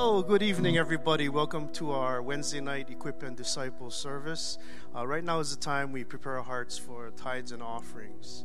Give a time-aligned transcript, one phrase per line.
[0.00, 1.28] Hello, good evening, everybody.
[1.28, 4.56] Welcome to our Wednesday night Equip and Disciple service.
[4.94, 8.44] Uh, right now is the time we prepare our hearts for tithes and offerings.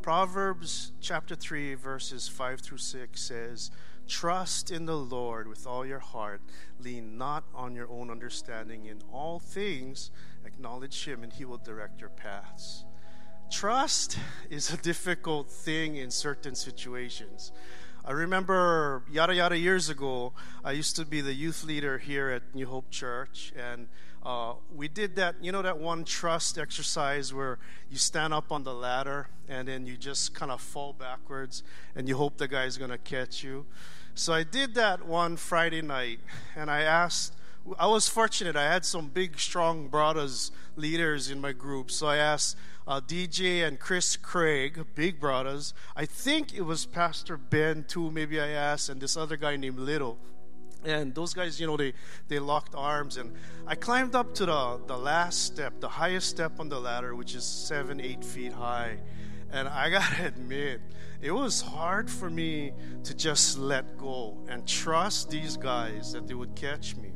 [0.00, 3.70] Proverbs chapter 3, verses 5 through 6 says,
[4.08, 6.40] Trust in the Lord with all your heart,
[6.80, 8.86] lean not on your own understanding.
[8.86, 10.10] In all things,
[10.46, 12.86] acknowledge Him, and He will direct your paths.
[13.50, 14.18] Trust
[14.48, 17.52] is a difficult thing in certain situations.
[18.06, 22.54] I remember yada yada years ago, I used to be the youth leader here at
[22.54, 23.88] New Hope Church, and
[24.22, 27.58] uh, we did that, you know, that one trust exercise where
[27.90, 31.62] you stand up on the ladder and then you just kind of fall backwards
[31.94, 33.64] and you hope the guy's going to catch you.
[34.14, 36.20] So I did that one Friday night,
[36.54, 37.32] and I asked,
[37.78, 42.16] I was fortunate, I had some big, strong brothers, leaders in my group, so I
[42.16, 45.72] asked, uh, DJ and Chris Craig, big brothers.
[45.96, 49.78] I think it was Pastor Ben too, maybe I asked, and this other guy named
[49.78, 50.18] Little.
[50.84, 51.94] And those guys, you know, they,
[52.28, 53.16] they locked arms.
[53.16, 53.32] And
[53.66, 57.34] I climbed up to the, the last step, the highest step on the ladder, which
[57.34, 58.98] is seven, eight feet high.
[59.50, 60.82] And I gotta admit,
[61.22, 62.72] it was hard for me
[63.04, 67.13] to just let go and trust these guys that they would catch me.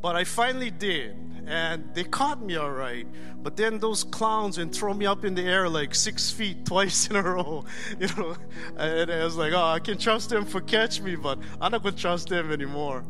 [0.00, 3.06] But I finally did, and they caught me all right.
[3.42, 7.08] But then those clowns and throw me up in the air like six feet twice
[7.08, 7.64] in a row,
[7.98, 8.36] you know.
[8.76, 11.82] And I was like, oh, I can trust them for catch me, but I'm not
[11.82, 13.04] gonna trust them anymore.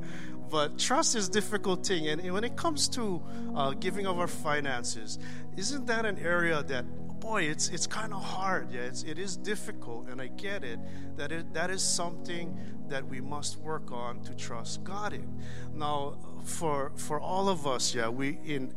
[0.50, 3.22] But trust is difficult thing, and when it comes to
[3.54, 5.16] uh, giving of our finances,
[5.60, 6.86] isn't that an area that
[7.20, 8.72] boy, it's it's kind of hard.
[8.72, 10.80] Yeah, it's, it is difficult, and I get it.
[11.16, 12.58] That it, that is something
[12.88, 15.28] that we must work on to trust God in.
[15.74, 18.72] Now, for for all of us, yeah, we in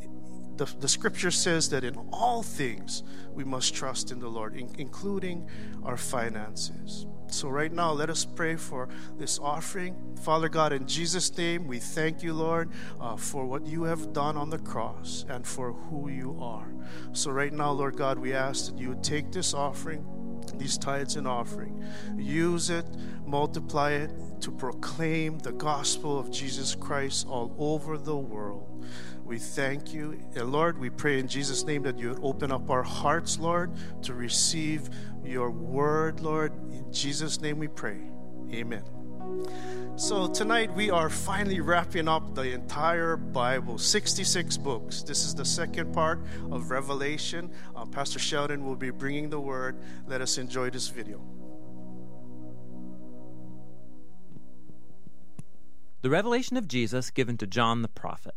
[0.58, 4.70] the, the scripture says that in all things we must trust in the Lord, in,
[4.78, 5.50] including
[5.84, 7.08] our finances.
[7.34, 9.95] So, right now, let us pray for this offering.
[10.22, 12.70] Father God, in Jesus' name, we thank you, Lord,
[13.02, 16.72] uh, for what you have done on the cross and for who you are.
[17.11, 20.05] So, right now, Lord God, we ask that you take this offering
[20.58, 21.83] these tithes and offering.
[22.17, 22.86] Use it,
[23.26, 24.11] multiply it
[24.42, 28.86] to proclaim the gospel of Jesus Christ all over the world.
[29.23, 30.20] We thank you.
[30.36, 33.72] And Lord, we pray in Jesus' name that you would open up our hearts, Lord,
[34.04, 34.89] to receive
[35.26, 36.54] your word, Lord.
[36.72, 38.00] In Jesus' name we pray.
[38.52, 38.84] Amen.
[39.95, 45.04] So, tonight we are finally wrapping up the entire Bible 66 books.
[45.04, 46.20] This is the second part
[46.52, 47.52] of Revelation.
[47.76, 49.80] Uh, Pastor Sheldon will be bringing the word.
[50.08, 51.22] Let us enjoy this video.
[56.02, 58.36] The revelation of Jesus given to John the prophet.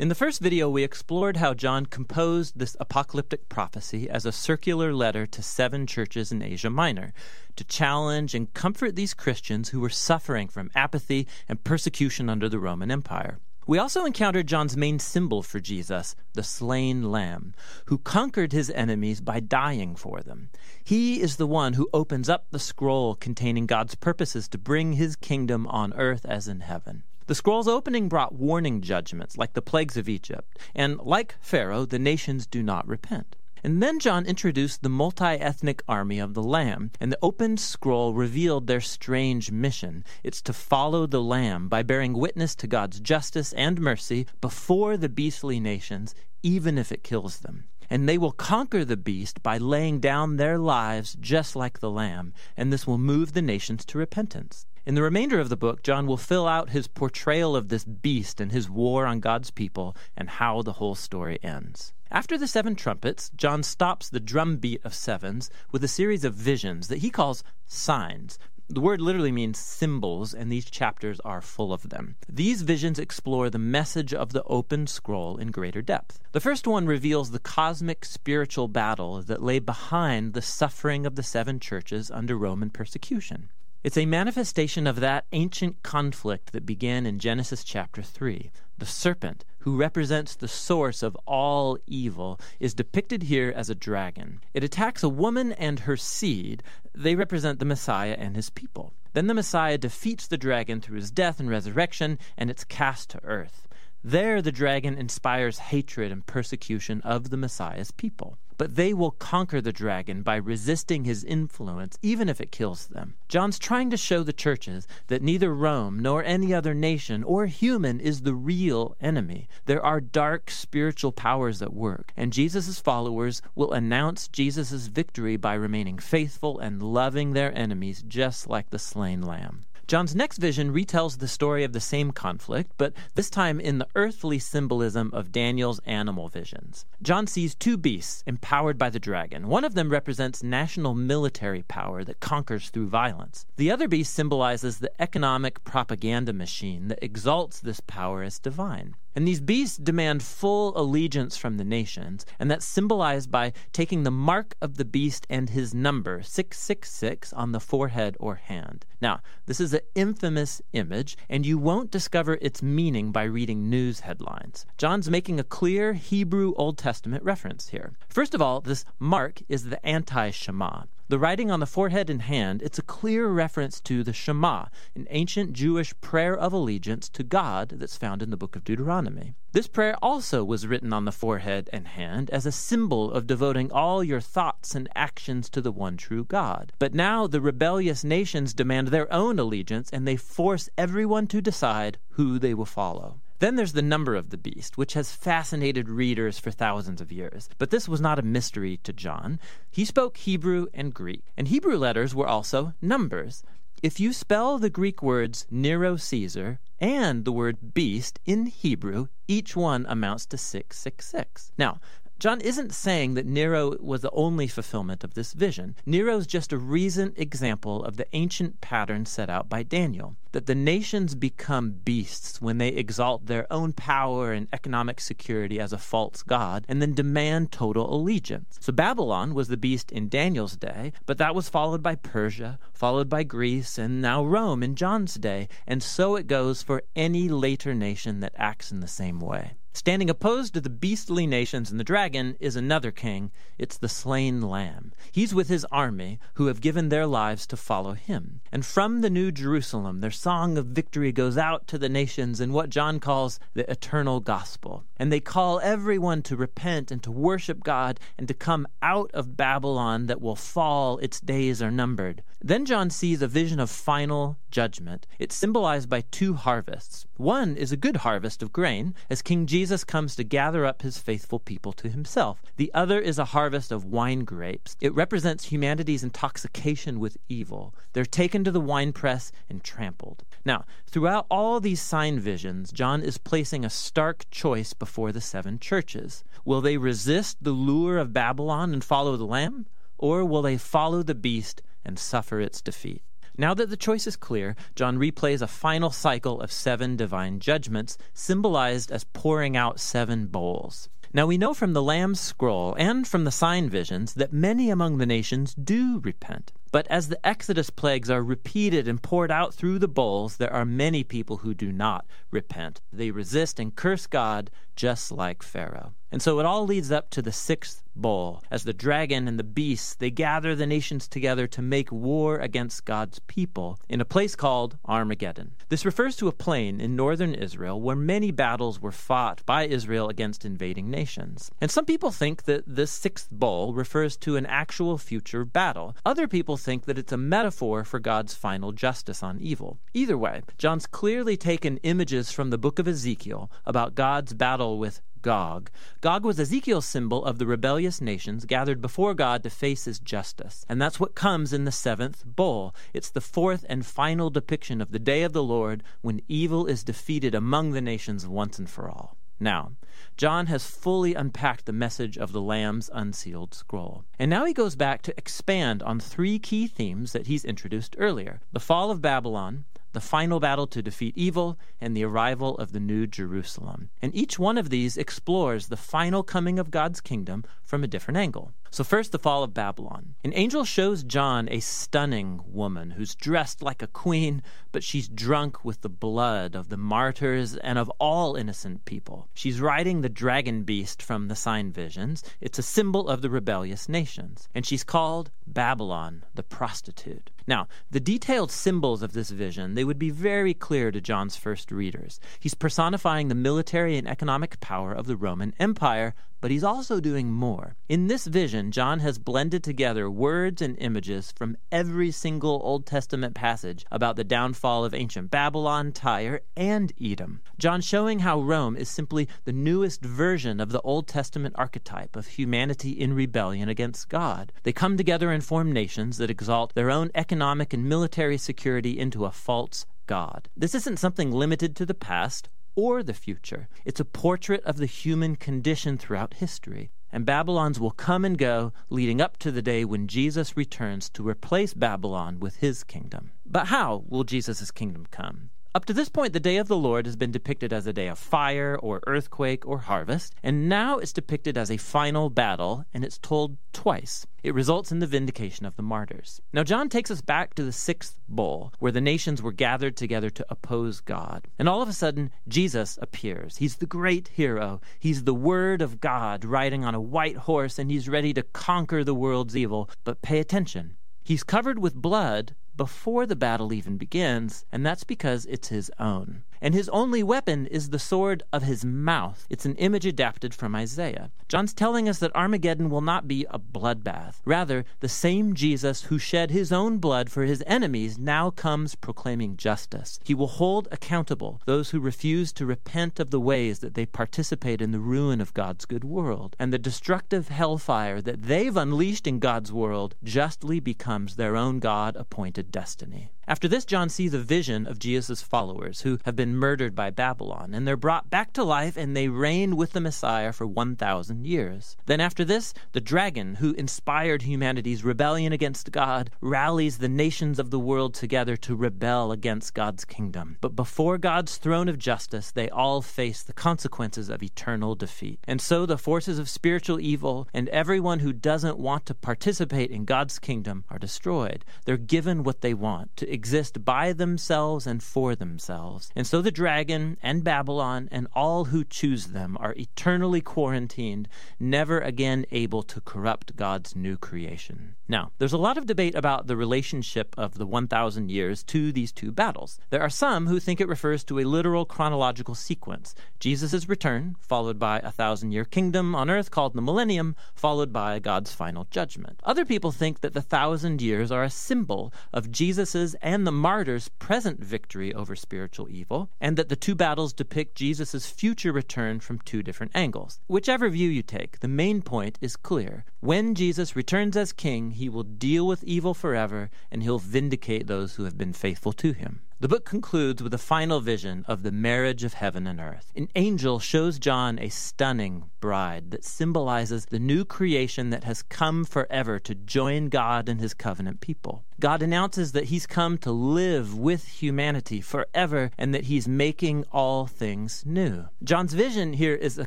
[0.00, 4.94] In the first video, we explored how John composed this apocalyptic prophecy as a circular
[4.94, 7.12] letter to seven churches in Asia Minor
[7.56, 12.58] to challenge and comfort these Christians who were suffering from apathy and persecution under the
[12.58, 13.40] Roman Empire.
[13.66, 17.52] We also encountered John's main symbol for Jesus, the slain lamb,
[17.84, 20.48] who conquered his enemies by dying for them.
[20.82, 25.14] He is the one who opens up the scroll containing God's purposes to bring his
[25.14, 27.02] kingdom on earth as in heaven.
[27.30, 31.96] The scroll's opening brought warning judgments like the plagues of Egypt, and like Pharaoh, the
[31.96, 33.36] nations do not repent.
[33.62, 38.14] And then John introduced the multi ethnic army of the Lamb, and the opened scroll
[38.14, 40.02] revealed their strange mission.
[40.24, 45.08] It's to follow the Lamb by bearing witness to God's justice and mercy before the
[45.08, 47.68] beastly nations, even if it kills them.
[47.88, 52.34] And they will conquer the beast by laying down their lives just like the Lamb,
[52.56, 54.66] and this will move the nations to repentance.
[54.86, 58.40] In the remainder of the book, John will fill out his portrayal of this beast
[58.40, 61.92] and his war on God's people and how the whole story ends.
[62.10, 66.88] After the seven trumpets, John stops the drumbeat of sevens with a series of visions
[66.88, 68.38] that he calls signs.
[68.70, 72.16] The word literally means symbols, and these chapters are full of them.
[72.26, 76.20] These visions explore the message of the open scroll in greater depth.
[76.32, 81.22] The first one reveals the cosmic spiritual battle that lay behind the suffering of the
[81.22, 83.50] seven churches under Roman persecution.
[83.82, 88.50] It's a manifestation of that ancient conflict that began in Genesis chapter 3.
[88.76, 94.42] The serpent, who represents the source of all evil, is depicted here as a dragon.
[94.52, 96.62] It attacks a woman and her seed.
[96.94, 98.92] They represent the Messiah and his people.
[99.14, 103.24] Then the Messiah defeats the dragon through his death and resurrection, and it's cast to
[103.24, 103.66] earth.
[104.04, 109.58] There, the dragon inspires hatred and persecution of the Messiah's people but they will conquer
[109.62, 113.14] the dragon by resisting his influence, even if it kills them.
[113.26, 118.00] John's trying to show the churches that neither Rome nor any other nation or human
[118.00, 119.48] is the real enemy.
[119.64, 125.54] There are dark spiritual powers at work, and Jesus' followers will announce Jesus' victory by
[125.54, 129.64] remaining faithful and loving their enemies just like the slain lamb.
[129.90, 133.88] John's next vision retells the story of the same conflict, but this time in the
[133.96, 136.86] earthly symbolism of Daniel's animal visions.
[137.02, 139.48] John sees two beasts empowered by the dragon.
[139.48, 143.46] One of them represents national military power that conquers through violence.
[143.56, 148.94] The other beast symbolizes the economic propaganda machine that exalts this power as divine.
[149.14, 154.10] And these beasts demand full allegiance from the nations, and that's symbolized by taking the
[154.10, 158.86] mark of the beast and his number, 666, on the forehead or hand.
[159.00, 164.00] Now, this is an infamous image, and you won't discover its meaning by reading news
[164.00, 164.64] headlines.
[164.78, 167.92] John's making a clear Hebrew Old Testament reference here.
[168.08, 170.84] First of all, this mark is the anti Shema.
[171.10, 175.08] The writing on the forehead and hand, it's a clear reference to the Shema, an
[175.10, 179.34] ancient Jewish prayer of allegiance to God that's found in the book of Deuteronomy.
[179.50, 183.72] This prayer also was written on the forehead and hand as a symbol of devoting
[183.72, 186.74] all your thoughts and actions to the one true God.
[186.78, 191.98] But now the rebellious nations demand their own allegiance and they force everyone to decide
[192.10, 193.20] who they will follow.
[193.40, 197.48] Then there's the number of the beast, which has fascinated readers for thousands of years.
[197.56, 199.40] But this was not a mystery to John.
[199.70, 203.42] He spoke Hebrew and Greek, and Hebrew letters were also numbers.
[203.82, 209.56] If you spell the Greek words Nero Caesar and the word beast in Hebrew, each
[209.56, 211.52] one amounts to 666.
[211.56, 211.80] Now,
[212.20, 215.74] John isn't saying that Nero was the only fulfillment of this vision.
[215.86, 220.54] Nero's just a recent example of the ancient pattern set out by Daniel that the
[220.54, 226.22] nations become beasts when they exalt their own power and economic security as a false
[226.22, 228.58] god and then demand total allegiance.
[228.60, 233.08] So Babylon was the beast in Daniel's day, but that was followed by Persia, followed
[233.08, 237.74] by Greece, and now Rome in John's day, and so it goes for any later
[237.74, 239.52] nation that acts in the same way.
[239.72, 243.30] Standing opposed to the beastly nations and the dragon is another king.
[243.56, 244.92] It's the slain lamb.
[245.12, 248.40] He's with his army, who have given their lives to follow him.
[248.50, 252.52] And from the New Jerusalem, their song of victory goes out to the nations in
[252.52, 254.84] what John calls the eternal gospel.
[254.96, 259.36] And they call everyone to repent and to worship God and to come out of
[259.36, 262.24] Babylon that will fall, its days are numbered.
[262.42, 265.06] Then John sees a vision of final judgment.
[265.18, 267.06] It's symbolized by two harvests.
[267.18, 270.96] One is a good harvest of grain, as King Jesus comes to gather up his
[270.96, 272.40] faithful people to himself.
[272.56, 274.74] The other is a harvest of wine grapes.
[274.80, 277.74] It represents humanity's intoxication with evil.
[277.92, 280.24] They're taken to the winepress and trampled.
[280.44, 285.58] Now, throughout all these sign visions, John is placing a stark choice before the seven
[285.58, 286.24] churches.
[286.44, 289.66] Will they resist the lure of Babylon and follow the Lamb?
[289.98, 293.02] Or will they follow the beast and suffer its defeat?
[293.40, 297.96] Now that the choice is clear, John replays a final cycle of seven divine judgments,
[298.12, 300.90] symbolized as pouring out seven bowls.
[301.14, 304.98] Now we know from the Lamb's scroll and from the sign visions that many among
[304.98, 306.52] the nations do repent.
[306.70, 310.66] But as the Exodus plagues are repeated and poured out through the bowls, there are
[310.66, 312.82] many people who do not repent.
[312.92, 314.50] They resist and curse God
[314.80, 315.92] just like Pharaoh.
[316.10, 319.44] And so it all leads up to the sixth bowl, as the dragon and the
[319.44, 324.34] beasts they gather the nations together to make war against God's people in a place
[324.34, 325.52] called Armageddon.
[325.68, 330.08] This refers to a plain in northern Israel where many battles were fought by Israel
[330.08, 331.50] against invading nations.
[331.60, 335.94] And some people think that this sixth bowl refers to an actual future battle.
[336.04, 339.78] Other people think that it's a metaphor for God's final justice on evil.
[339.94, 345.00] Either way, John's clearly taken images from the book of Ezekiel about God's battle with
[345.22, 345.70] Gog.
[346.00, 350.64] Gog was Ezekiel's symbol of the rebellious nations gathered before God to face his justice.
[350.68, 352.74] And that's what comes in the seventh bowl.
[352.94, 356.82] It's the fourth and final depiction of the day of the Lord when evil is
[356.82, 359.16] defeated among the nations once and for all.
[359.42, 359.72] Now,
[360.18, 364.04] John has fully unpacked the message of the Lamb's unsealed scroll.
[364.18, 368.40] And now he goes back to expand on three key themes that he's introduced earlier
[368.52, 372.80] the fall of Babylon, the final battle to defeat evil, and the arrival of the
[372.80, 373.90] New Jerusalem.
[374.00, 378.18] And each one of these explores the final coming of God's kingdom from a different
[378.18, 378.52] angle.
[378.72, 380.14] So, first, the fall of Babylon.
[380.22, 385.64] An angel shows John a stunning woman who's dressed like a queen, but she's drunk
[385.64, 389.28] with the blood of the martyrs and of all innocent people.
[389.34, 392.22] She's riding the dragon beast from the sign visions.
[392.40, 394.48] It's a symbol of the rebellious nations.
[394.54, 397.30] And she's called Babylon, the prostitute.
[397.48, 401.72] Now, the detailed symbols of this vision, they would be very clear to John's first
[401.72, 402.20] readers.
[402.38, 407.30] He's personifying the military and economic power of the Roman Empire, but he's also doing
[407.30, 407.76] more.
[407.88, 413.34] In this vision, John has blended together words and images from every single Old Testament
[413.34, 417.40] passage about the downfall of ancient Babylon, Tyre, and Edom.
[417.58, 422.26] John showing how Rome is simply the newest version of the Old Testament archetype of
[422.26, 424.52] humanity in rebellion against God.
[424.62, 429.24] They come together and form nations that exalt their own economic and military security into
[429.24, 430.48] a false God.
[430.56, 433.68] This isn't something limited to the past or the future.
[433.84, 436.90] It's a portrait of the human condition throughout history.
[437.12, 441.26] And Babylons will come and go, leading up to the day when Jesus returns to
[441.26, 443.32] replace Babylon with his kingdom.
[443.44, 445.50] But how will Jesus' kingdom come?
[445.72, 448.08] Up to this point, the day of the Lord has been depicted as a day
[448.08, 453.04] of fire or earthquake or harvest, and now it's depicted as a final battle, and
[453.04, 454.26] it's told twice.
[454.42, 456.40] It results in the vindication of the martyrs.
[456.52, 460.28] Now, John takes us back to the sixth bowl, where the nations were gathered together
[460.30, 461.46] to oppose God.
[461.56, 463.58] And all of a sudden, Jesus appears.
[463.58, 464.80] He's the great hero.
[464.98, 469.04] He's the Word of God riding on a white horse, and he's ready to conquer
[469.04, 469.88] the world's evil.
[470.02, 470.96] But pay attention.
[471.22, 476.44] He's covered with blood, before the battle even begins, and that's because it's his own.
[476.62, 479.46] And his only weapon is the sword of his mouth.
[479.48, 481.30] It's an image adapted from Isaiah.
[481.48, 484.40] John's telling us that Armageddon will not be a bloodbath.
[484.44, 489.56] Rather, the same Jesus who shed his own blood for his enemies now comes proclaiming
[489.56, 490.20] justice.
[490.24, 494.82] He will hold accountable those who refuse to repent of the ways that they participate
[494.82, 496.54] in the ruin of God's good world.
[496.58, 502.16] And the destructive hellfire that they've unleashed in God's world justly becomes their own God
[502.16, 503.30] appointed destiny.
[503.50, 507.74] After this, John sees a vision of Jesus' followers who have been murdered by Babylon,
[507.74, 511.96] and they're brought back to life and they reign with the Messiah for 1,000 years.
[512.06, 517.70] Then, after this, the dragon who inspired humanity's rebellion against God rallies the nations of
[517.70, 520.56] the world together to rebel against God's kingdom.
[520.60, 525.40] But before God's throne of justice, they all face the consequences of eternal defeat.
[525.42, 530.04] And so the forces of spiritual evil and everyone who doesn't want to participate in
[530.04, 531.64] God's kingdom are destroyed.
[531.84, 536.10] They're given what they want to exist by themselves and for themselves.
[536.14, 541.26] And so the dragon and Babylon and all who choose them are eternally quarantined,
[541.58, 544.96] never again able to corrupt God's new creation.
[545.08, 549.10] Now, there's a lot of debate about the relationship of the 1,000 years to these
[549.10, 549.80] two battles.
[549.88, 554.78] There are some who think it refers to a literal chronological sequence Jesus' return, followed
[554.78, 559.40] by a thousand year kingdom on earth called the millennium, followed by God's final judgment.
[559.44, 564.08] Other people think that the thousand years are a symbol of Jesus' and the martyrs'
[564.18, 569.38] present victory over spiritual evil, and that the two battles depict Jesus' future return from
[569.38, 570.40] two different angles.
[570.48, 573.04] Whichever view you take, the main point is clear.
[573.20, 578.16] When Jesus returns as king, he will deal with evil forever, and he'll vindicate those
[578.16, 579.42] who have been faithful to him.
[579.60, 583.12] The book concludes with a final vision of the marriage of heaven and earth.
[583.14, 588.86] An angel shows John a stunning bride that symbolizes the new creation that has come
[588.86, 591.66] forever to join God and his covenant people.
[591.78, 597.26] God announces that he's come to live with humanity forever and that he's making all
[597.26, 598.26] things new.
[598.42, 599.66] John's vision here is a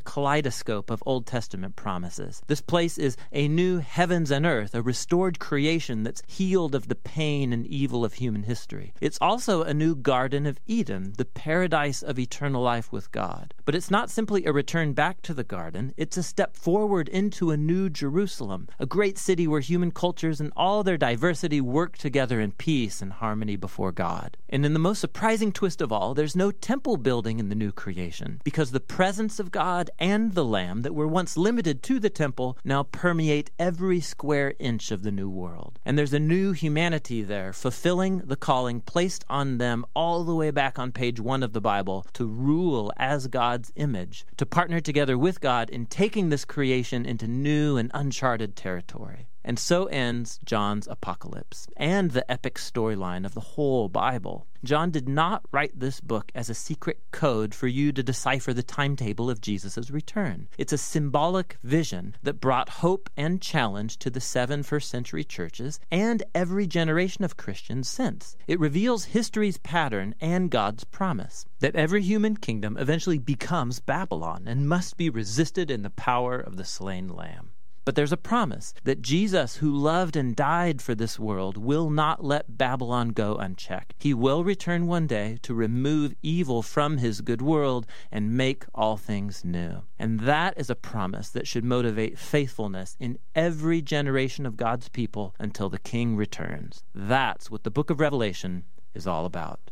[0.00, 2.40] kaleidoscope of Old Testament promises.
[2.46, 6.94] This place is a new heavens and earth, a restored creation that's healed of the
[6.94, 8.92] pain and evil of human history.
[9.00, 13.52] It's also a new Garden of Eden, the paradise of eternal life with God.
[13.64, 17.50] But it's not simply a return back to the garden, it's a step forward into
[17.50, 22.40] a new Jerusalem, a great city where human cultures and all their diversity work together
[22.40, 24.36] in peace and harmony before God.
[24.48, 27.72] And in the most surprising twist of all, there's no temple building in the new
[27.72, 32.10] creation because the presence of God and the Lamb that were once limited to the
[32.10, 35.80] temple now permeate every square inch of the new world.
[35.84, 40.50] And there's a new humanity there, fulfilling the calling placed on them all the way
[40.50, 45.16] back on page one of the Bible to rule as God's image, to partner together
[45.16, 49.28] with God in taking this creation into new and uncharted territory.
[49.44, 54.46] And so ends John's apocalypse and the epic storyline of the whole Bible.
[54.64, 58.62] John did not write this book as a secret code for you to decipher the
[58.62, 60.48] timetable of Jesus' return.
[60.56, 65.78] It's a symbolic vision that brought hope and challenge to the seven first century churches
[65.90, 68.38] and every generation of Christians since.
[68.46, 74.66] It reveals history's pattern and God's promise that every human kingdom eventually becomes Babylon and
[74.66, 77.50] must be resisted in the power of the slain lamb.
[77.84, 82.24] But there's a promise that Jesus, who loved and died for this world, will not
[82.24, 83.94] let Babylon go unchecked.
[83.98, 88.96] He will return one day to remove evil from his good world and make all
[88.96, 89.82] things new.
[89.98, 95.34] And that is a promise that should motivate faithfulness in every generation of God's people
[95.38, 96.82] until the King returns.
[96.94, 98.64] That's what the book of Revelation
[98.94, 99.70] is all about.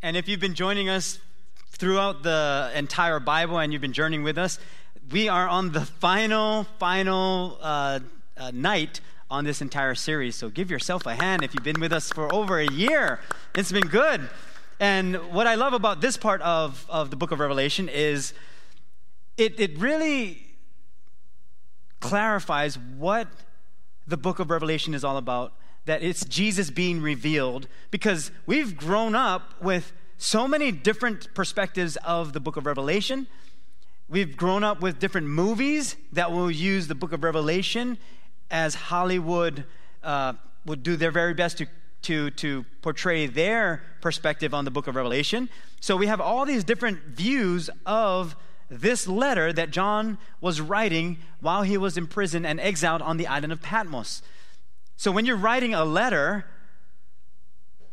[0.00, 1.18] And if you've been joining us
[1.70, 4.58] throughout the entire Bible and you've been journeying with us,
[5.10, 8.00] we are on the final, final uh,
[8.36, 9.00] uh, night
[9.30, 10.36] on this entire series.
[10.36, 13.20] So give yourself a hand if you've been with us for over a year.
[13.54, 14.28] It's been good.
[14.80, 18.32] And what I love about this part of, of the book of Revelation is
[19.36, 20.46] it, it really
[22.00, 23.28] clarifies what
[24.06, 25.52] the book of Revelation is all about.
[25.86, 32.34] That it's Jesus being revealed because we've grown up with so many different perspectives of
[32.34, 33.26] the book of Revelation.
[34.10, 37.98] We've grown up with different movies that will use the book of Revelation
[38.50, 39.66] as Hollywood
[40.02, 40.32] uh,
[40.64, 41.66] would do their very best to,
[42.02, 45.50] to, to portray their perspective on the book of Revelation.
[45.80, 48.34] So we have all these different views of
[48.70, 53.26] this letter that John was writing while he was in prison and exiled on the
[53.26, 54.22] island of Patmos.
[54.96, 56.46] So when you're writing a letter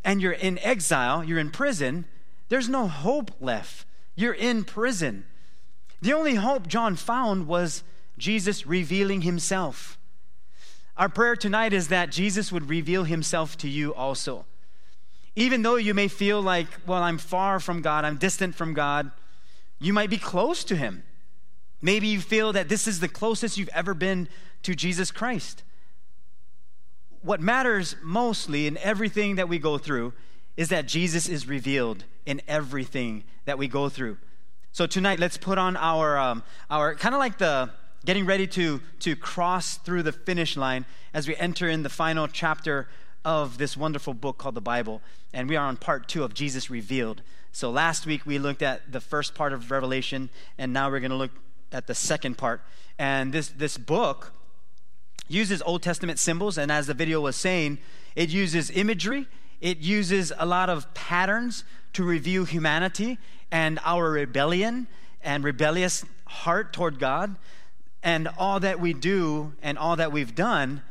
[0.06, 2.06] and you're in exile, you're in prison,
[2.48, 3.86] there's no hope left.
[4.16, 5.26] You're in prison.
[6.06, 7.84] The only hope John found was
[8.20, 9.98] Jesus revealing himself.
[10.98, 14.46] Our prayer tonight is that Jesus would reveal himself to you also.
[15.36, 19.10] Even though you may feel like, well, I'm far from God, I'm distant from God,
[19.80, 21.02] you might be close to him.
[21.82, 24.30] Maybe you feel that this is the closest you've ever been
[24.62, 25.64] to Jesus Christ.
[27.24, 30.14] What matters mostly in everything that we go through
[30.56, 34.18] is that Jesus is revealed in everything that we go through.
[34.76, 37.70] So tonight, let's put on our, um, our kind of like the
[38.04, 42.28] getting ready to, to cross through the finish line as we enter in the final
[42.28, 42.90] chapter
[43.24, 45.02] of this wonderful book called the Bible.
[45.34, 47.22] And we are on part two of Jesus Revealed.
[47.54, 51.10] So last week we looked at the first part of Revelation, and now we're going
[51.10, 51.32] to look
[51.72, 52.60] at the second part.
[53.00, 54.34] And this, this book
[55.30, 57.78] uses Old Testament symbols, and as the video was saying,
[58.14, 59.28] it uses imagery,
[59.66, 63.18] it uses a lot of patterns to review humanity
[63.52, 64.86] and our rebellion
[65.24, 67.36] and rebellious heart toward God
[68.04, 70.84] and all that we do and all that we've done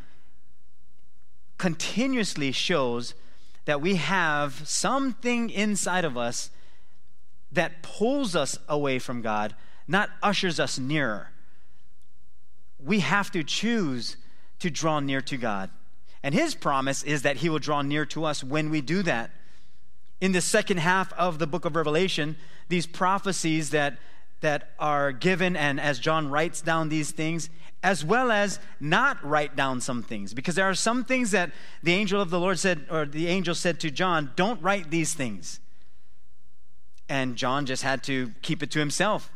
[1.57, 3.15] continuously shows
[3.65, 6.51] that we have something inside of us
[7.53, 9.55] that pulls us away from God,
[9.87, 11.31] not ushers us nearer.
[12.85, 14.17] We have to choose
[14.59, 15.71] to draw near to God.
[16.25, 19.31] And His promise is that He will draw near to us when we do that.
[20.21, 22.37] In the second half of the book of Revelation,
[22.69, 23.99] these prophecies that
[24.41, 27.49] that are given, and as John writes down these things,
[27.83, 30.35] as well as not write down some things.
[30.35, 31.51] Because there are some things that
[31.83, 35.15] the angel of the Lord said, or the angel said to John, don't write these
[35.15, 35.61] things.
[37.09, 39.31] And John just had to keep it to himself.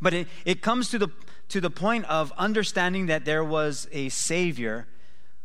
[0.00, 1.08] But it, it comes to the,
[1.50, 4.88] to the point of understanding that there was a Savior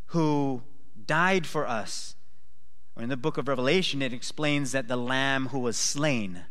[0.06, 0.62] who
[1.06, 2.14] died for us.
[2.96, 6.44] Or in the book of Revelation, it explains that the Lamb who was slain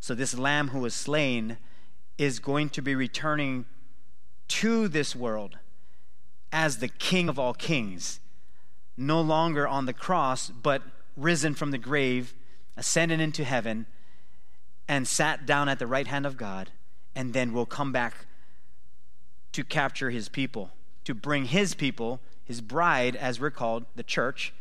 [0.00, 1.58] so, this lamb who was slain
[2.16, 3.66] is going to be returning
[4.48, 5.58] to this world
[6.52, 8.20] as the king of all kings,
[8.96, 10.82] no longer on the cross, but
[11.16, 12.34] risen from the grave,
[12.76, 13.86] ascended into heaven,
[14.86, 16.70] and sat down at the right hand of God,
[17.14, 18.26] and then will come back
[19.52, 20.70] to capture his people,
[21.04, 24.54] to bring his people, his bride, as we're called, the church,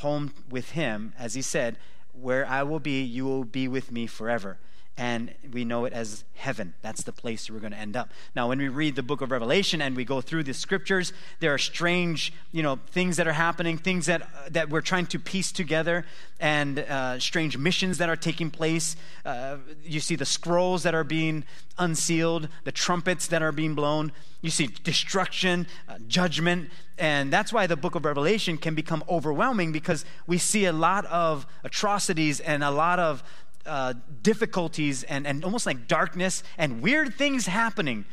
[0.00, 1.78] home with him, as he said,
[2.12, 4.58] where I will be, you will be with me forever.
[4.96, 6.74] And we know it as heaven.
[6.80, 8.10] That's the place we're going to end up.
[8.36, 11.52] Now, when we read the book of Revelation and we go through the scriptures, there
[11.52, 15.50] are strange, you know, things that are happening, things that that we're trying to piece
[15.50, 16.06] together,
[16.38, 18.94] and uh, strange missions that are taking place.
[19.24, 21.44] Uh, you see the scrolls that are being
[21.76, 24.12] unsealed, the trumpets that are being blown.
[24.42, 29.72] You see destruction, uh, judgment, and that's why the book of Revelation can become overwhelming
[29.72, 33.24] because we see a lot of atrocities and a lot of
[33.66, 38.04] uh, difficulties and, and almost like darkness and weird things happening.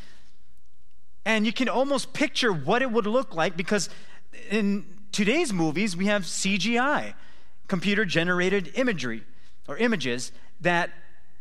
[1.25, 3.89] And you can almost picture what it would look like because
[4.49, 7.13] in today's movies, we have CGI,
[7.67, 9.23] computer generated imagery
[9.67, 10.89] or images that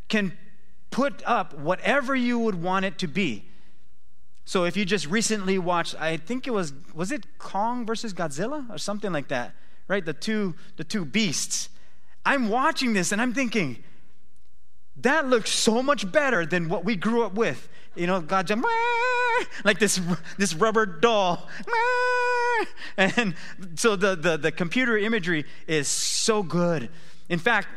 [0.08, 0.36] can
[0.90, 3.44] put up whatever you would want it to be.
[4.44, 8.68] So if you just recently watched, I think it was was it Kong versus Godzilla
[8.68, 9.54] or something like that,
[9.86, 10.04] right?
[10.04, 11.68] The two the two beasts.
[12.26, 13.82] I'm watching this and I'm thinking,
[15.02, 17.68] that looks so much better than what we grew up with.
[17.96, 18.50] You know, God
[19.64, 20.00] like this
[20.38, 21.48] this rubber doll.
[22.96, 23.34] And
[23.74, 26.88] so the, the, the computer imagery is so good.
[27.28, 27.68] In fact,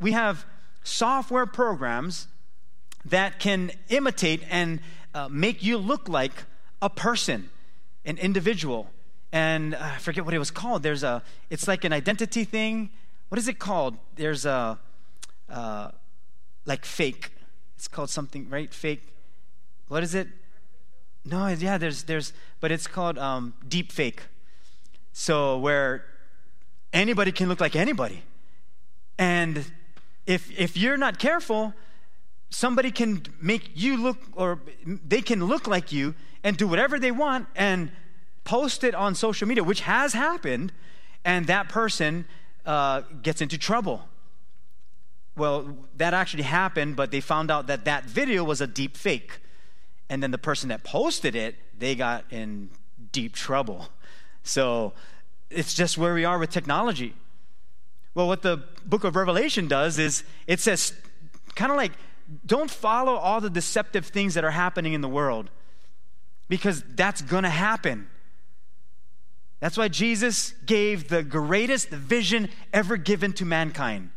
[0.00, 0.46] we have
[0.82, 2.28] software programs
[3.04, 4.80] that can imitate and
[5.14, 6.44] uh, make you look like
[6.80, 7.50] a person,
[8.04, 8.90] an individual.
[9.32, 10.82] And uh, I forget what it was called.
[10.82, 12.90] There's a, it's like an identity thing.
[13.28, 13.96] What is it called?
[14.16, 14.78] There's a,
[15.50, 15.90] uh,
[16.68, 17.30] like fake.
[17.76, 18.72] It's called something, right?
[18.72, 19.02] Fake.
[19.88, 20.28] what is it?
[21.24, 24.22] No, yeah, there's, there's, but it's called um, deep fake.
[25.12, 26.04] So where
[26.92, 28.22] anybody can look like anybody.
[29.18, 29.64] And
[30.26, 31.74] if, if you're not careful,
[32.50, 37.10] somebody can make you look, or they can look like you and do whatever they
[37.10, 37.90] want and
[38.44, 40.72] post it on social media, which has happened,
[41.24, 42.26] and that person
[42.64, 44.07] uh, gets into trouble.
[45.38, 49.40] Well, that actually happened, but they found out that that video was a deep fake.
[50.10, 52.70] And then the person that posted it, they got in
[53.12, 53.88] deep trouble.
[54.42, 54.94] So
[55.48, 57.14] it's just where we are with technology.
[58.14, 60.92] Well, what the book of Revelation does is it says,
[61.54, 61.92] kind of like,
[62.44, 65.50] don't follow all the deceptive things that are happening in the world
[66.48, 68.08] because that's going to happen.
[69.60, 74.10] That's why Jesus gave the greatest vision ever given to mankind.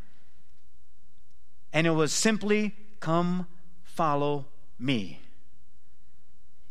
[1.73, 3.47] And it was simply, come
[3.83, 4.47] follow
[4.79, 5.19] me.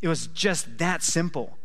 [0.02, 1.56] It was just that simple.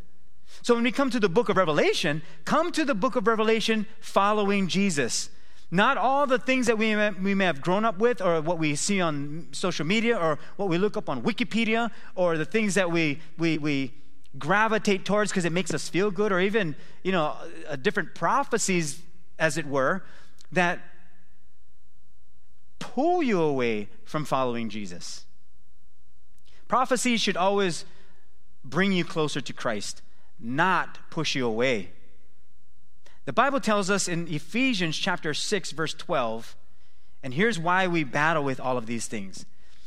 [0.62, 3.86] So when we come to the book of Revelation, come to the book of Revelation
[4.00, 5.30] following Jesus.
[5.70, 8.58] Not all the things that we may, we may have grown up with, or what
[8.58, 12.74] we see on social media, or what we look up on Wikipedia, or the things
[12.74, 13.92] that we, we, we
[14.38, 17.36] gravitate towards because it makes us feel good, or even, you know,
[17.82, 19.02] different prophecies,
[19.38, 20.04] as it were,
[20.52, 20.80] that
[22.78, 25.26] pull you away from following Jesus.
[26.68, 27.84] Prophecy should always
[28.64, 30.02] bring you closer to Christ,
[30.38, 31.90] not push you away.
[33.24, 36.56] The Bible tells us in Ephesians chapter 6 verse 12,
[37.22, 39.46] and here's why we battle with all of these things.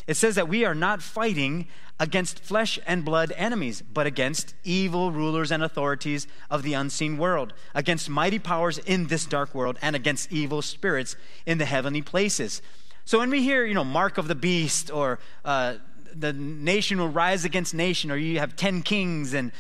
[0.10, 1.68] It says that we are not fighting
[2.00, 7.54] against flesh and blood enemies, but against evil rulers and authorities of the unseen world,
[7.76, 12.64] against mighty powers in this dark world, and against evil spirits in the heavenly places.
[13.06, 15.76] So when we hear, you know, mark of the beast or uh,
[16.12, 19.52] the nation will rise against nation, or you have 10 kings and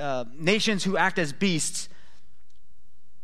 [0.00, 1.90] uh, nations who act as beasts,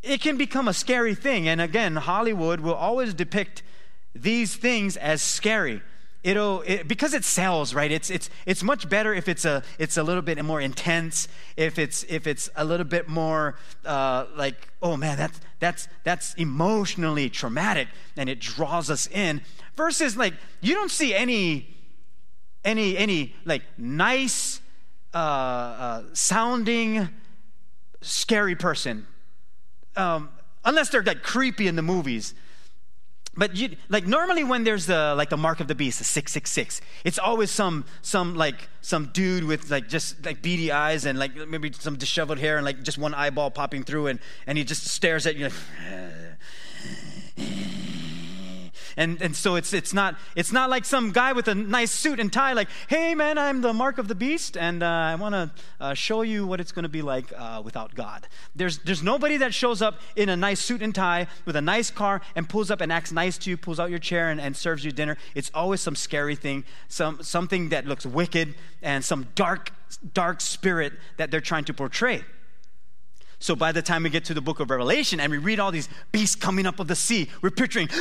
[0.02, 1.48] it can become a scary thing.
[1.48, 3.62] And again, Hollywood will always depict
[4.14, 5.80] these things as scary
[6.24, 7.92] it'll it, because it sells right?
[7.92, 11.78] It's it's it's much better if it's a it's a little bit more intense if
[11.78, 17.30] it's if it's a little bit more uh, like oh man that's that's that's emotionally
[17.30, 19.42] traumatic and it draws us in
[19.76, 21.76] versus like you don't see any
[22.64, 24.60] any any like nice
[25.12, 27.08] uh, uh, sounding
[28.00, 29.06] scary person
[29.96, 30.30] um,
[30.64, 32.34] unless they're like creepy in the movies
[33.36, 36.32] but you, like normally when there's the like the mark of the beast, the six
[36.32, 41.04] six six, it's always some some like some dude with like just like beady eyes
[41.04, 44.58] and like maybe some disheveled hair and like just one eyeball popping through and and
[44.58, 45.50] he just stares at you
[47.36, 47.68] like.
[48.96, 52.20] And, and so it's, it's, not, it's not like some guy with a nice suit
[52.20, 55.34] and tie, like, hey man, I'm the mark of the beast, and uh, I want
[55.34, 58.28] to uh, show you what it's going to be like uh, without God.
[58.54, 61.90] There's, there's nobody that shows up in a nice suit and tie with a nice
[61.90, 64.56] car and pulls up and acts nice to you, pulls out your chair and, and
[64.56, 65.16] serves you dinner.
[65.34, 69.72] It's always some scary thing, some, something that looks wicked, and some dark,
[70.12, 72.22] dark spirit that they're trying to portray.
[73.44, 75.70] So by the time we get to the book of Revelation and we read all
[75.70, 77.88] these beasts coming up of the sea, we're picturing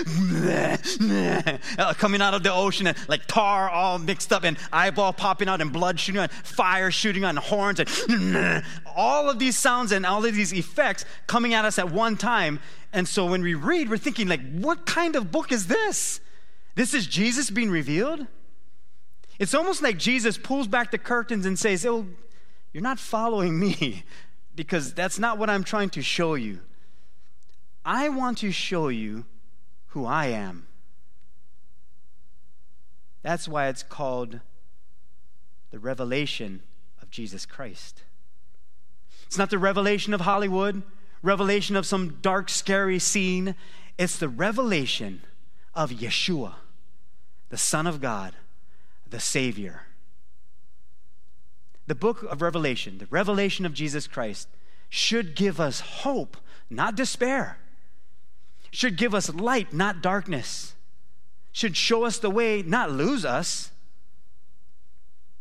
[1.97, 5.59] coming out of the ocean and like tar all mixed up and eyeball popping out
[5.59, 8.63] and blood shooting on, fire shooting on horns and
[8.95, 12.61] all of these sounds and all of these effects coming at us at one time.
[12.93, 16.21] And so when we read, we're thinking like, what kind of book is this?
[16.75, 18.27] This is Jesus being revealed?
[19.39, 22.07] It's almost like Jesus pulls back the curtains and says, Oh,
[22.71, 24.05] you're not following me
[24.55, 26.59] because that's not what I'm trying to show you.
[27.85, 29.25] I want to show you
[29.87, 30.67] who I am.
[33.21, 34.39] That's why it's called
[35.71, 36.61] the revelation
[37.01, 38.03] of Jesus Christ.
[39.25, 40.83] It's not the revelation of Hollywood,
[41.21, 43.55] revelation of some dark, scary scene.
[43.97, 45.21] It's the revelation
[45.73, 46.55] of Yeshua,
[47.49, 48.33] the Son of God,
[49.09, 49.87] the Savior
[51.87, 54.47] the book of Revelation, the revelation of Jesus Christ,
[54.89, 56.37] should give us hope,
[56.69, 57.57] not despair.
[58.71, 60.75] Should give us light, not darkness.
[61.51, 63.71] Should show us the way, not lose us.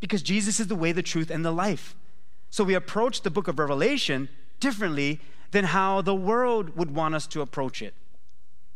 [0.00, 1.94] Because Jesus is the way, the truth, and the life.
[2.50, 4.28] So we approach the book of Revelation
[4.60, 5.20] differently
[5.52, 7.94] than how the world would want us to approach it.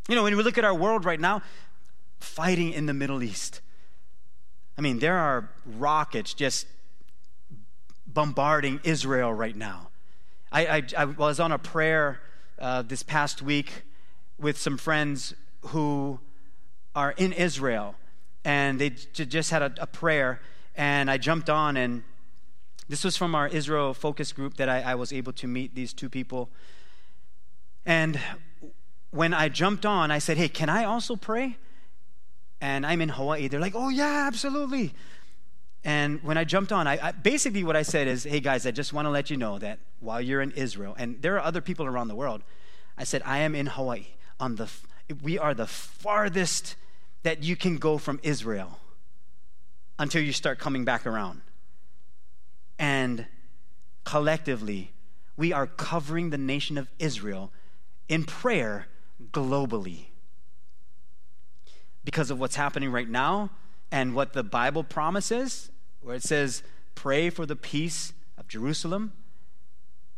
[0.07, 1.41] You know, when we look at our world right now,
[2.19, 3.61] fighting in the Middle East.
[4.77, 6.67] I mean, there are rockets just
[8.17, 9.89] bombarding Israel right now.
[10.51, 12.19] I, I, I was on a prayer
[12.57, 13.83] uh, this past week
[14.39, 15.35] with some friends
[15.67, 16.19] who
[16.95, 17.93] are in Israel,
[18.43, 20.41] and they j- just had a, a prayer,
[20.75, 22.01] And I jumped on, and
[22.89, 25.93] this was from our Israel focus group that I, I was able to meet these
[25.93, 26.49] two people.
[27.85, 28.19] And
[29.11, 31.57] when I jumped on, I said, Hey, can I also pray?
[32.61, 33.47] And I'm in Hawaii.
[33.47, 34.95] They're like, Oh, yeah, absolutely.
[35.87, 38.71] And when I jumped on, I, I, basically what I said is, "Hey guys, I
[38.71, 41.61] just want to let you know that while you're in Israel, and there are other
[41.61, 42.41] people around the world,
[42.97, 44.07] I said I am in Hawaii.
[44.37, 44.69] On the,
[45.21, 46.75] we are the farthest
[47.23, 48.79] that you can go from Israel
[49.97, 51.39] until you start coming back around.
[52.77, 53.25] And
[54.03, 54.91] collectively,
[55.37, 57.49] we are covering the nation of Israel
[58.09, 58.87] in prayer
[59.31, 60.07] globally
[62.03, 63.51] because of what's happening right now
[63.89, 65.71] and what the Bible promises,
[66.01, 66.63] where it says,
[66.95, 69.13] Pray for the peace of Jerusalem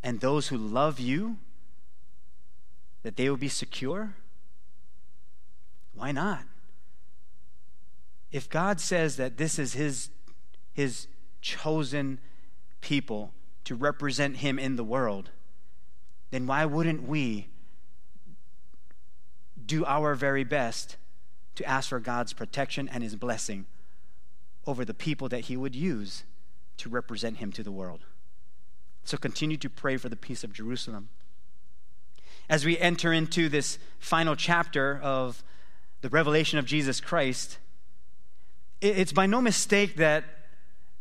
[0.02, 1.38] and those who love you,
[3.04, 4.16] that they will be secure.
[5.94, 6.44] Why not?
[8.32, 10.10] If God says that this is His,
[10.74, 11.08] his
[11.42, 12.20] chosen
[12.82, 13.34] people
[13.66, 15.32] to represent Him in the world,
[16.32, 17.48] then why wouldn't we
[19.66, 20.98] do our very best
[21.56, 23.66] to ask for God's protection and his blessing
[24.70, 26.24] over the people that he would use
[26.78, 28.02] to represent him to the world.
[29.04, 31.10] So continue to pray for the peace of Jerusalem.
[32.48, 35.44] As we enter into this final chapter of
[36.02, 37.58] the revelation of Jesus Christ,
[38.80, 40.24] it's by no mistake that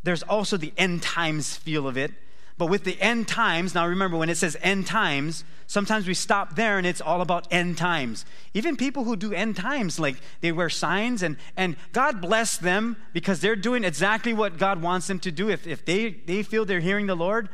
[0.03, 2.13] there's also the end times feel of it
[2.59, 6.57] but with the end times, now remember when it says end times, sometimes we stop
[6.57, 8.27] there and it's all about end times.
[8.53, 12.97] Even people who do end times, like they wear signs and, and God bless them
[13.13, 16.65] because they're doing exactly what God wants them to do if, if they, they feel
[16.65, 17.49] they're hearing the Lord.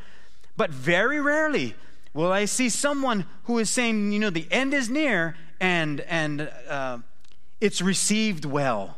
[0.56, 1.74] But very rarely
[2.14, 6.50] will I see someone who is saying, you know, the end is near and, and
[6.68, 6.98] uh,
[7.60, 8.96] it's received well.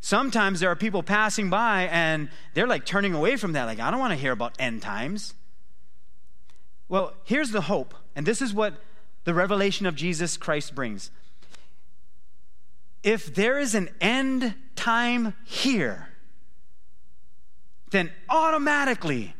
[0.00, 3.64] Sometimes there are people passing by and they're like turning away from that.
[3.64, 5.34] Like, I don't want to hear about end times.
[6.88, 8.74] Well, here's the hope, and this is what
[9.24, 11.10] the revelation of Jesus Christ brings.
[13.02, 16.08] If there is an end time here,
[17.90, 19.34] then automatically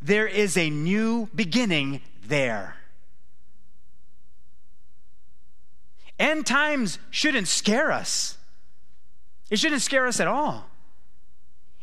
[0.00, 2.76] there is a new beginning there.
[6.18, 8.37] End times shouldn't scare us.
[9.50, 10.68] It shouldn't scare us at all.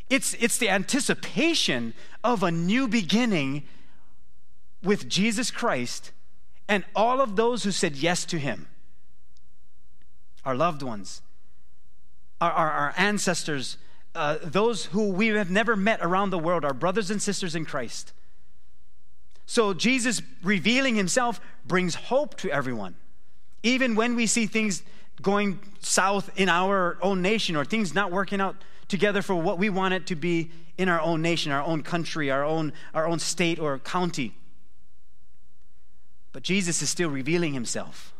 [0.09, 3.63] It's, it's the anticipation of a new beginning
[4.83, 6.11] with Jesus Christ
[6.67, 8.67] and all of those who said yes to him
[10.43, 11.23] our loved ones,
[12.39, 13.77] our, our, our ancestors,
[14.13, 17.65] uh, those who we have never met around the world, our brothers and sisters in
[17.65, 18.13] Christ.
[19.47, 22.95] So, Jesus revealing himself brings hope to everyone.
[23.63, 24.83] Even when we see things
[25.21, 28.55] going south in our own nation or things not working out
[28.87, 32.29] together for what we want it to be in our own nation, our own country,
[32.29, 34.35] our own, our own state or county.
[36.33, 38.13] But Jesus is still revealing himself.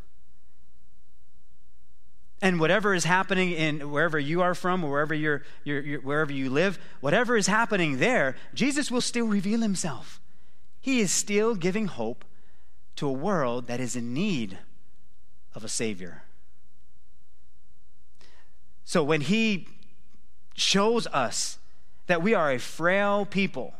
[2.41, 6.31] And whatever is happening in wherever you are from or wherever, you're, you're, you're, wherever
[6.31, 10.21] you live, whatever is happening there, Jesus will still reveal himself.
[10.79, 12.23] He is still giving hope
[12.97, 14.59] to a world that is in need
[15.53, 16.24] of a Savior.
[18.85, 19.67] So when he
[20.55, 21.57] shows us
[22.07, 23.73] that we are a frail people,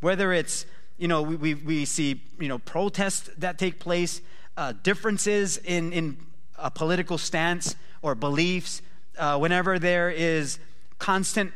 [0.00, 0.66] whether it's,
[0.98, 4.20] you know, we, we, we see, you know, protests that take place,
[4.56, 6.18] uh, differences in, in
[6.58, 8.82] a political stance or beliefs,
[9.18, 10.58] uh, whenever there is
[10.98, 11.52] constant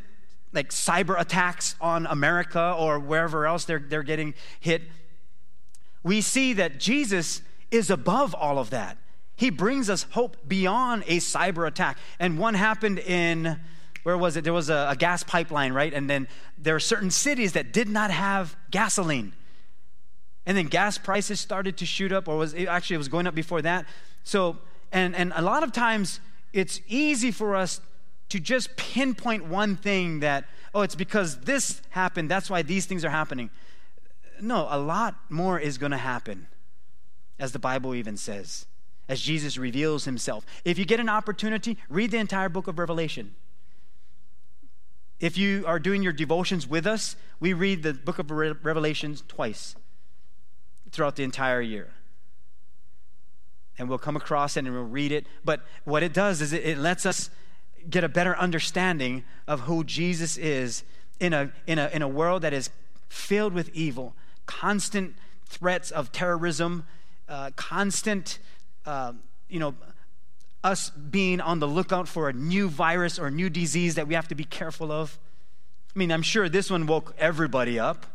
[0.55, 4.83] like cyber attacks on America or wherever else they're, they're getting hit,
[6.03, 8.97] we see that Jesus is above all of that.
[9.37, 11.99] He brings us hope beyond a cyber attack.
[12.19, 13.59] And one happened in,
[14.05, 14.45] where was it?
[14.45, 15.93] There was a, a, gas pipeline, right?
[15.93, 19.33] And then there are certain cities that did not have gasoline.
[20.47, 23.27] And then gas prices started to shoot up, or was it, actually it was going
[23.27, 23.87] up before that.
[24.23, 24.59] So,
[24.93, 26.21] and, and a lot of times
[26.53, 27.81] it's easy for us
[28.29, 30.45] to just pinpoint one thing that,
[30.75, 33.51] oh, it's because this happened, that's why these things are happening.
[34.41, 36.47] No, a lot more is going to happen,
[37.39, 38.67] as the Bible even says
[39.09, 40.47] as Jesus reveals himself.
[40.65, 43.35] If you get an opportunity, read the entire book of Revelation.
[45.21, 49.23] If you are doing your devotions with us, we read the book of Re- Revelations
[49.27, 49.75] twice
[50.91, 51.91] throughout the entire year.
[53.79, 55.27] And we'll come across it and we'll read it.
[55.45, 57.31] But what it does is it, it lets us
[57.89, 60.85] get a better understanding of who Jesus is
[61.21, 62.71] in a, in, a, in a world that is
[63.09, 64.15] filled with evil,
[64.47, 65.15] constant
[65.47, 66.87] threats of terrorism,
[67.29, 68.39] uh, constant
[68.87, 69.13] uh,
[69.49, 69.75] you know,
[70.63, 74.15] us being on the lookout for a new virus or a new disease that we
[74.15, 75.19] have to be careful of.
[75.95, 78.07] I mean, I'm sure this one woke everybody up.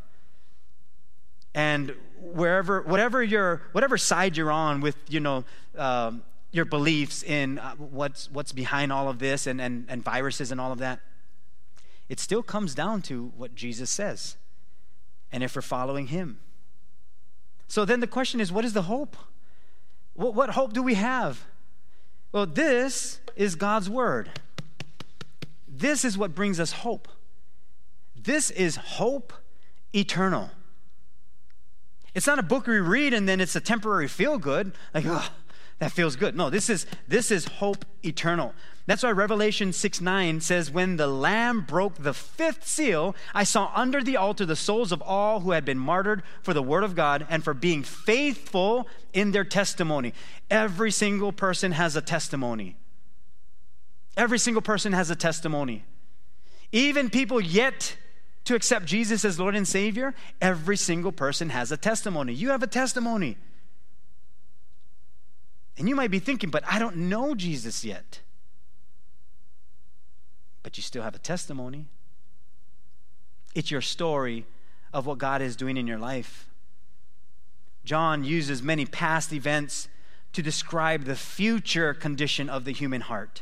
[1.54, 5.46] And wherever, whatever your, whatever side you're on with, you know,
[5.78, 10.52] um, your beliefs in uh, what's, what's behind all of this and, and, and viruses
[10.52, 11.00] and all of that,
[12.10, 14.36] it still comes down to what Jesus says.
[15.32, 16.40] And if we're following him.
[17.68, 19.16] So then the question is what is the hope?
[20.14, 21.46] What, what hope do we have?
[22.32, 24.30] Well, this is God's word.
[25.68, 27.08] This is what brings us hope.
[28.16, 29.34] This is hope
[29.96, 30.52] eternal.
[32.14, 35.30] It's not a book we read and then it's a temporary feel good, like, oh,
[35.80, 36.36] that feels good.
[36.36, 38.54] No, this is this is hope eternal.
[38.86, 43.72] That's why Revelation 6 9 says, When the Lamb broke the fifth seal, I saw
[43.76, 46.96] under the altar the souls of all who had been martyred for the word of
[46.96, 50.14] God and for being faithful in their testimony.
[50.50, 52.78] Every single person has a testimony.
[54.18, 55.86] Every single person has a testimony.
[56.72, 57.96] Even people yet
[58.46, 62.34] to accept Jesus as Lord and Savior, every single person has a testimony.
[62.34, 63.38] You have a testimony.
[65.80, 68.20] And you might be thinking, but I don't know Jesus yet.
[70.62, 71.86] But you still have a testimony.
[73.56, 74.46] It's your story
[74.94, 76.50] of what God is doing in your life.
[77.86, 79.88] John uses many past events
[80.34, 83.42] to describe the future condition of the human heart.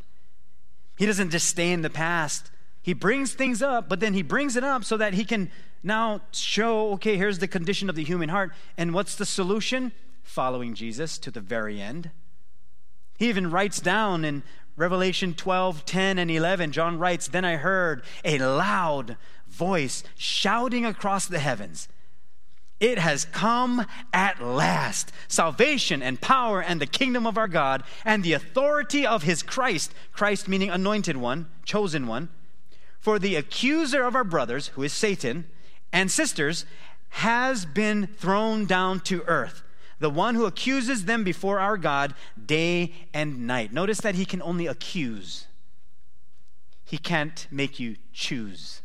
[0.96, 2.52] He doesn't just stay in the past.
[2.84, 5.50] He brings things up, but then he brings it up so that he can
[5.82, 8.52] now show, okay, here's the condition of the human heart.
[8.78, 9.92] And what's the solution?
[10.22, 12.12] Following Jesus to the very end.
[13.18, 14.44] He even writes down in
[14.76, 21.26] Revelation 12, 10, and 11, John writes, Then I heard a loud voice shouting across
[21.26, 21.88] the heavens.
[22.80, 25.12] It has come at last.
[25.28, 29.94] Salvation and power and the kingdom of our God and the authority of his Christ,
[30.12, 32.30] Christ meaning anointed one, chosen one,
[33.00, 35.46] for the accuser of our brothers, who is Satan,
[35.92, 36.66] and sisters,
[37.10, 39.64] has been thrown down to earth.
[40.00, 43.74] The one who accuses them before our God day and night.
[43.74, 45.48] Notice that he can only accuse,
[46.86, 48.82] he can't make you choose.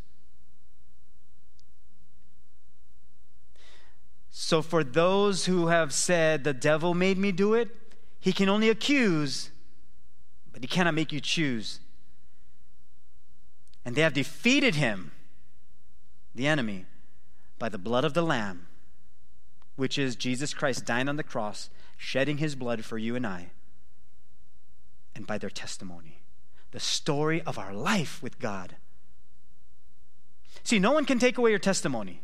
[4.34, 7.68] So, for those who have said, the devil made me do it,
[8.18, 9.50] he can only accuse,
[10.52, 11.80] but he cannot make you choose
[13.84, 15.12] and they have defeated him,
[16.34, 16.86] the enemy,
[17.58, 18.66] by the blood of the Lamb,
[19.82, 23.50] which is Jesus Christ dying on the cross, shedding his blood for you and I,
[25.12, 26.20] and by their testimony,
[26.70, 28.76] the story of our life with God.
[30.62, 32.20] See, no one can take away your testimony.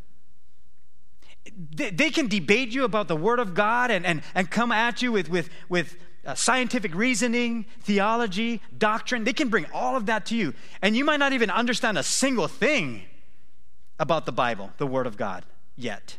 [1.75, 5.11] They, can debate you about the Word of God and, and, and come at you
[5.11, 9.25] with, with, with uh, scientific reasoning, theology, doctrine.
[9.25, 10.55] They can bring all of that to you.
[10.81, 13.03] And you might not even understand a single thing
[13.99, 15.45] about the Bible, the Word of God,
[15.75, 16.19] yet.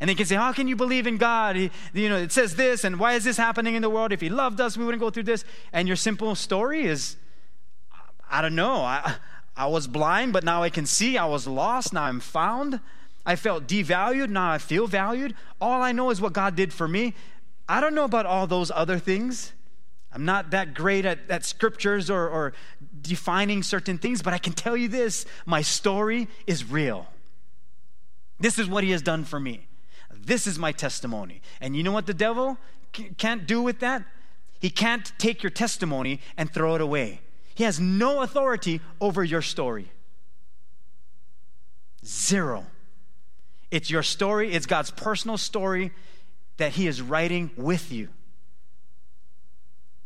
[0.00, 1.56] And they can say, How can you believe in God?
[1.56, 4.12] He, you know, it says this, and why is this happening in the world?
[4.12, 5.44] If He loved us, we wouldn't go through this.
[5.72, 7.16] And your simple story is,
[8.30, 8.76] I don't know.
[8.76, 9.16] I,
[9.56, 11.16] I was blind, but now I can see.
[11.16, 12.80] I was lost, now I'm found.
[13.26, 15.34] I felt devalued, now I feel valued.
[15.60, 17.14] All I know is what God did for me.
[17.68, 19.52] I don't know about all those other things.
[20.12, 22.52] I'm not that great at, at scriptures or, or
[23.00, 27.08] defining certain things, but I can tell you this my story is real.
[28.38, 29.66] This is what he has done for me.
[30.24, 31.40] This is my testimony.
[31.60, 32.58] And you know what the devil
[33.18, 34.04] can't do with that?
[34.60, 37.20] He can't take your testimony and throw it away.
[37.54, 39.90] He has no authority over your story.
[42.04, 42.66] Zero.
[43.70, 45.92] It's your story, it's God's personal story
[46.56, 48.08] that He is writing with you.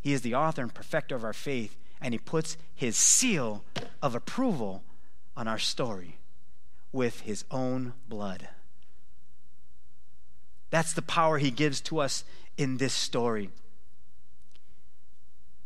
[0.00, 3.64] He is the author and perfecter of our faith, and He puts His seal
[4.00, 4.83] of approval
[5.37, 6.18] on our story
[6.92, 8.48] with His own blood.
[10.70, 12.24] That's the power He gives to us
[12.57, 13.50] in this story.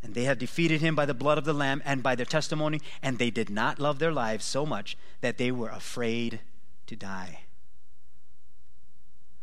[0.02, 2.80] And they have defeated him by the blood of the Lamb and by their testimony,
[3.02, 6.40] and they did not love their lives so much that they were afraid
[6.86, 7.44] to die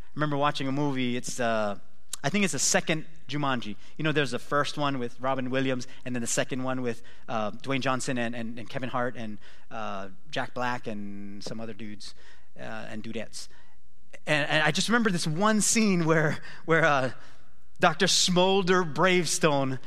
[0.09, 1.15] I remember watching a movie.
[1.15, 1.77] It's, uh,
[2.23, 3.75] I think it's the second Jumanji.
[3.95, 7.03] You know, there's the first one with Robin Williams, and then the second one with
[7.29, 9.37] uh, Dwayne Johnson and, and, and, Kevin Hart and
[9.69, 12.15] uh, Jack Black and some other dudes
[12.59, 13.49] uh, and dudettes.
[14.25, 17.11] And, and, I just remember this one scene where, where uh,
[17.79, 18.07] Dr.
[18.07, 19.79] Smolder Bravestone,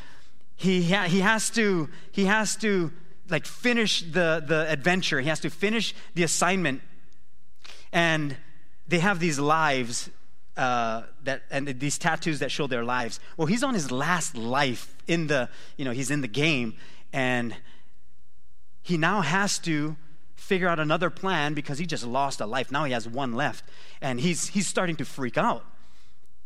[0.57, 2.93] he, ha- he has to, he has to
[3.29, 5.21] like finish the, the adventure.
[5.21, 6.83] He has to finish the assignment.
[7.93, 8.37] And
[8.89, 10.11] they have these lives
[10.57, 13.21] uh, that and these tattoos that show their lives.
[13.37, 16.75] Well, he's on his last life in the you know he's in the game,
[17.13, 17.57] and
[18.83, 19.97] he now has to
[20.53, 22.71] figure out another plan because he just lost a life.
[22.71, 23.65] Now he has one left.
[24.03, 25.65] And he's, he's starting to freak out.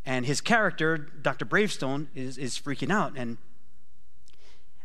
[0.05, 1.45] And his character, Dr.
[1.45, 3.15] Bravestone, is, is freaking out.
[3.17, 3.37] And,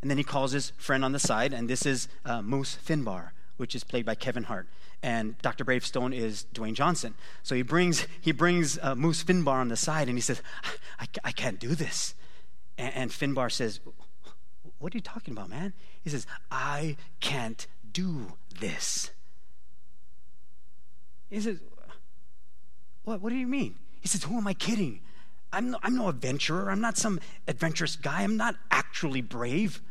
[0.01, 3.29] and then he calls his friend on the side, and this is uh, Moose Finbar,
[3.57, 4.67] which is played by Kevin Hart.
[5.03, 5.63] And Dr.
[5.63, 7.13] Bravestone is Dwayne Johnson.
[7.43, 10.41] So he brings, he brings uh, Moose Finbar on the side, and he says,
[10.99, 12.15] I, I can't do this.
[12.79, 13.81] And, and Finbar says,
[14.79, 15.73] What are you talking about, man?
[16.03, 19.11] He says, I can't do this.
[21.29, 21.59] He says,
[23.03, 23.75] What, what do you mean?
[24.01, 25.01] He says, Who am I kidding?
[25.53, 26.69] I'm no, I'm no adventurer.
[26.69, 28.23] I'm not some adventurous guy.
[28.23, 29.81] I'm not actually brave.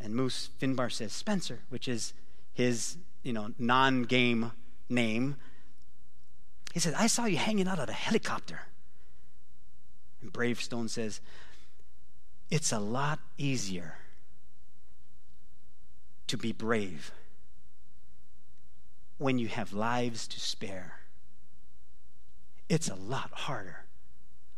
[0.00, 2.12] And Moose Finbar says, Spencer, which is
[2.52, 4.52] his you know, non game
[4.88, 5.36] name.
[6.72, 8.60] He says, I saw you hanging out of a helicopter.
[10.20, 11.20] And Bravestone says,
[12.50, 13.98] It's a lot easier
[16.28, 17.12] to be brave
[19.18, 21.00] when you have lives to spare.
[22.68, 23.84] It's a lot harder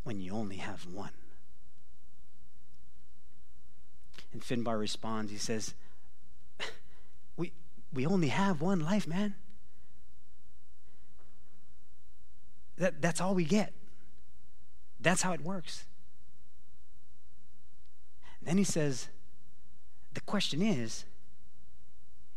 [0.03, 1.11] when you only have one.
[4.33, 5.73] And Finbar responds, he says,
[7.37, 7.53] We,
[7.91, 9.35] we only have one life, man.
[12.77, 13.73] That, that's all we get.
[14.99, 15.85] That's how it works.
[18.39, 19.09] And then he says,
[20.13, 21.05] The question is,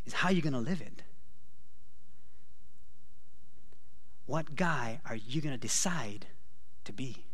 [0.07, 1.03] is how you're going to live it.
[4.27, 6.27] What guy are you going to decide
[6.85, 7.25] to be?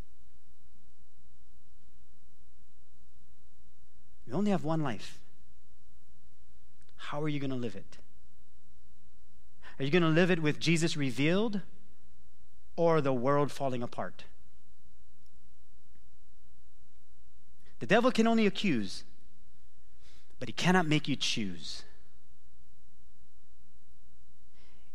[4.27, 5.19] You only have one life.
[6.97, 7.99] How are you going to live it?
[9.79, 11.63] Are you going to live it with Jesus revealed
[12.77, 14.25] or the world falling apart?
[17.79, 19.05] The devil can only accuse,
[20.39, 21.83] but he cannot make you choose.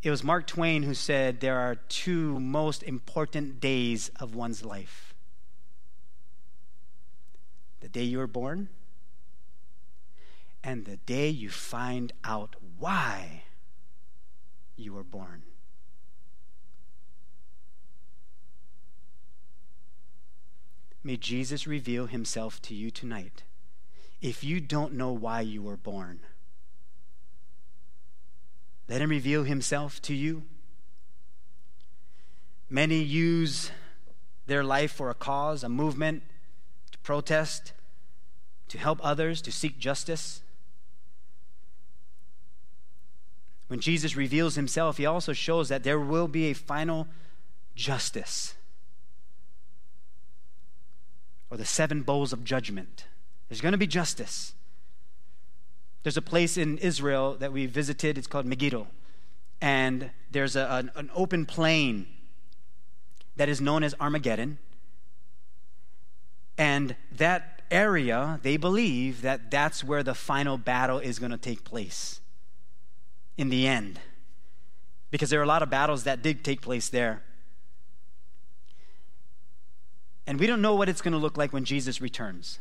[0.06, 5.16] It was Mark Twain who said there are two most important days of one's life
[7.80, 8.70] the day you were born
[10.64, 13.45] and the day you find out why
[14.76, 15.41] you were born.
[21.03, 23.41] May Jesus reveal himself to you tonight
[24.22, 26.20] if you don't know why you were born.
[28.88, 30.44] Let him reveal himself to you.
[32.70, 33.72] Many use
[34.48, 36.24] their life for a cause, a movement,
[36.92, 37.74] to protest,
[38.68, 40.42] to help others, to seek justice.
[43.68, 47.08] When Jesus reveals himself, he also shows that there will be a final
[47.76, 48.56] justice
[51.50, 53.06] or the seven bowls of judgment.
[53.50, 54.54] There's going to be justice.
[56.06, 58.86] There's a place in Israel that we visited, it's called Megiddo.
[59.60, 62.06] And there's a, an, an open plain
[63.38, 64.60] that is known as Armageddon.
[66.60, 71.64] And that area, they believe that that's where the final battle is going to take
[71.64, 72.22] place
[73.36, 73.99] in the end.
[75.10, 77.24] Because there are a lot of battles that did take place there.
[80.28, 82.60] And we don't know what it's going to look like when Jesus returns.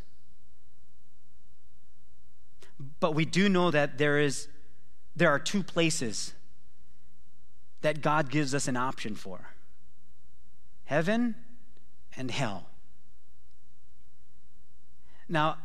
[3.01, 4.49] But we do know that there is
[5.17, 6.35] there are two places
[7.83, 9.51] that God gives us an option for.
[10.85, 11.35] Heaven
[12.17, 12.67] and hell.
[15.29, 15.59] Now,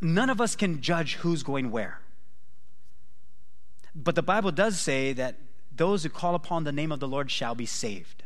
[0.00, 2.00] none of us can judge who's going where.
[3.94, 5.36] But the Bible does say that
[5.74, 8.22] those who call upon the name of the Lord shall be saved.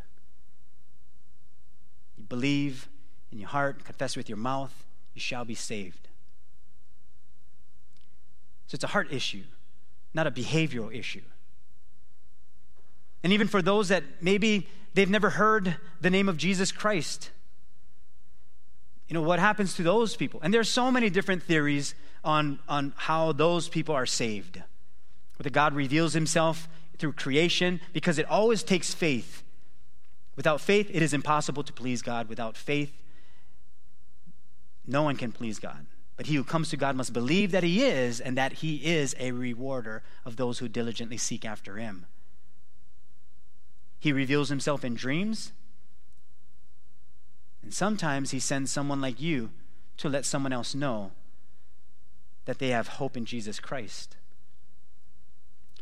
[2.17, 2.89] You believe
[3.33, 4.85] in your heart, confess with your mouth,
[5.15, 6.06] you shall be saved.
[8.67, 9.45] So it's a heart issue,
[10.15, 11.23] not a behavioral issue.
[13.23, 17.31] And even for those that maybe they've never heard the name of Jesus Christ,
[19.09, 20.41] you know, what happens to those people?
[20.43, 21.95] And there's so many different theories
[22.25, 24.63] on, on how those people are saved.
[25.39, 29.45] Whether God reveals himself through creation, because it always takes faith.
[30.35, 32.29] Without faith, it is impossible to please God.
[32.29, 32.93] Without faith,
[34.87, 35.87] no one can please God.
[36.17, 39.15] But he who comes to God must believe that he is, and that he is
[39.19, 42.07] a rewarder of those who diligently seek after him.
[43.99, 45.53] He reveals himself in dreams,
[47.63, 49.51] and sometimes he sends someone like you
[49.99, 51.13] to let someone else know
[52.45, 54.17] that they have hope in Jesus Christ.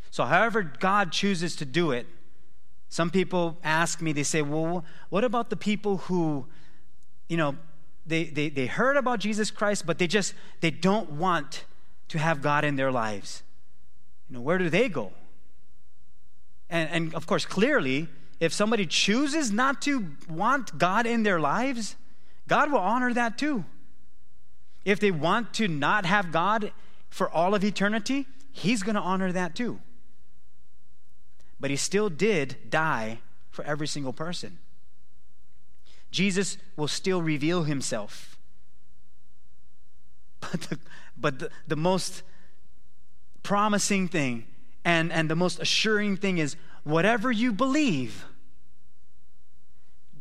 [0.09, 2.07] So, however, God chooses to do it,
[2.89, 6.47] some people ask me, they say, well, what about the people who,
[7.27, 7.55] you know,
[8.05, 11.65] they, they, they heard about Jesus Christ, but they just they don't want
[12.09, 13.43] to have God in their lives.
[14.29, 15.11] You know, where do they go?
[16.69, 18.07] And, and of course, clearly,
[18.39, 21.95] if somebody chooses not to want God in their lives,
[22.47, 23.65] God will honor that too.
[24.83, 26.71] If they want to not have God
[27.09, 29.79] for all of eternity, He's going to honor that too.
[31.59, 34.59] But He still did die for every single person.
[36.15, 38.39] Jesus will still reveal Himself.
[40.39, 40.79] But the,
[41.17, 42.23] but the, the most
[43.43, 44.45] promising thing
[44.85, 48.23] and, and the most assuring thing is whatever you believe,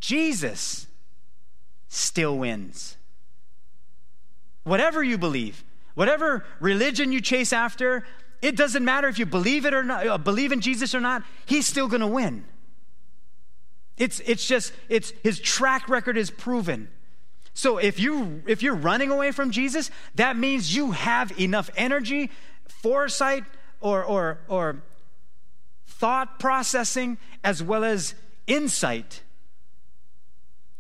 [0.01, 0.89] Jesus
[1.89, 2.97] still wins.
[4.65, 5.63] Whatever you believe,
[5.95, 8.05] whatever religion you chase after,
[8.43, 11.23] it doesn't matter if you believe it or not, uh, believe in Jesus or not,
[11.47, 12.47] he's still going to win.
[13.97, 16.89] It's, it's just, it's, his track record is proven.
[17.55, 22.31] So if you if you're running away from Jesus, that means you have enough energy,
[22.67, 23.45] foresight,
[23.81, 24.83] or or or
[25.87, 28.15] thought processing as well as
[28.49, 29.23] insight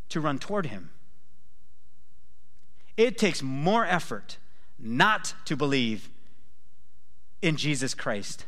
[0.08, 0.90] to run toward him.
[2.96, 4.38] It takes more effort
[4.76, 6.10] not to believe
[7.40, 8.46] in Jesus Christ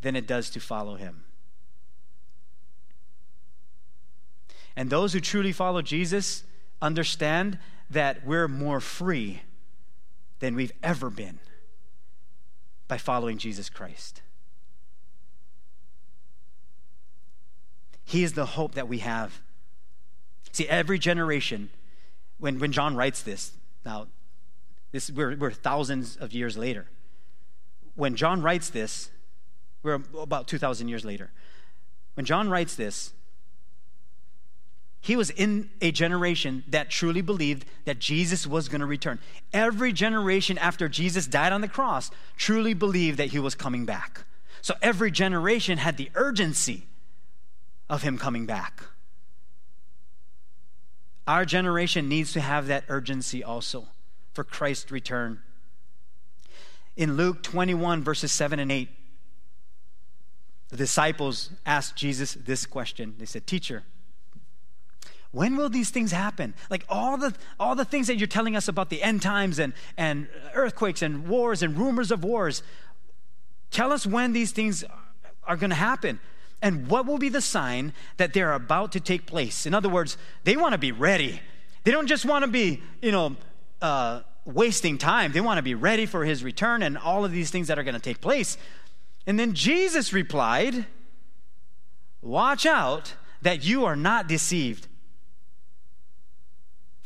[0.00, 1.24] than it does to follow him.
[4.78, 6.44] And those who truly follow Jesus
[6.80, 7.58] understand
[7.90, 9.42] that we're more free
[10.38, 11.40] than we've ever been
[12.86, 14.22] by following Jesus Christ.
[18.04, 19.40] He is the hope that we have.
[20.52, 21.70] See, every generation,
[22.38, 23.54] when, when John writes this,
[23.84, 24.06] now,
[24.92, 26.86] this, we're, we're thousands of years later.
[27.96, 29.10] When John writes this,
[29.82, 31.32] we're about 2,000 years later.
[32.14, 33.12] When John writes this,
[35.00, 39.18] he was in a generation that truly believed that Jesus was going to return.
[39.52, 44.24] Every generation after Jesus died on the cross truly believed that he was coming back.
[44.60, 46.86] So every generation had the urgency
[47.88, 48.82] of him coming back.
[51.26, 53.88] Our generation needs to have that urgency also
[54.32, 55.40] for Christ's return.
[56.96, 58.88] In Luke 21, verses 7 and 8,
[60.70, 63.14] the disciples asked Jesus this question.
[63.18, 63.84] They said, Teacher,
[65.30, 66.54] when will these things happen?
[66.70, 69.74] Like all the all the things that you're telling us about the end times and
[69.96, 72.62] and earthquakes and wars and rumors of wars
[73.70, 74.84] tell us when these things
[75.44, 76.20] are going to happen.
[76.60, 79.66] And what will be the sign that they're about to take place?
[79.66, 81.40] In other words they want to be ready.
[81.84, 83.36] They don't just want to be you know
[83.82, 85.32] uh, wasting time.
[85.32, 87.84] They want to be ready for his return and all of these things that are
[87.84, 88.56] going to take place.
[89.26, 90.86] And then jesus replied
[92.22, 94.88] watch out that you are not deceived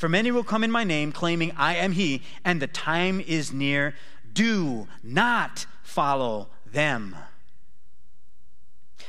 [0.02, 3.52] for many will come in my name, claiming, I am he, and the time is
[3.52, 3.94] near.
[4.32, 7.14] Do not follow them.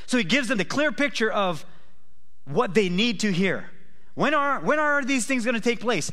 [0.06, 1.66] So he gives them the clear picture of
[2.44, 3.70] what they need to hear.
[4.14, 6.12] When are, when are these things going to take place?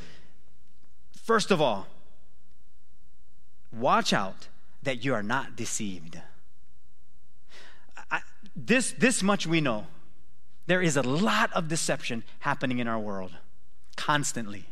[1.16, 1.86] First of all,
[3.72, 4.48] watch out
[4.82, 6.20] that you are not deceived.
[8.10, 8.22] I,
[8.56, 9.86] this, this much we know.
[10.66, 13.34] There is a lot of deception happening in our world
[13.96, 14.66] constantly.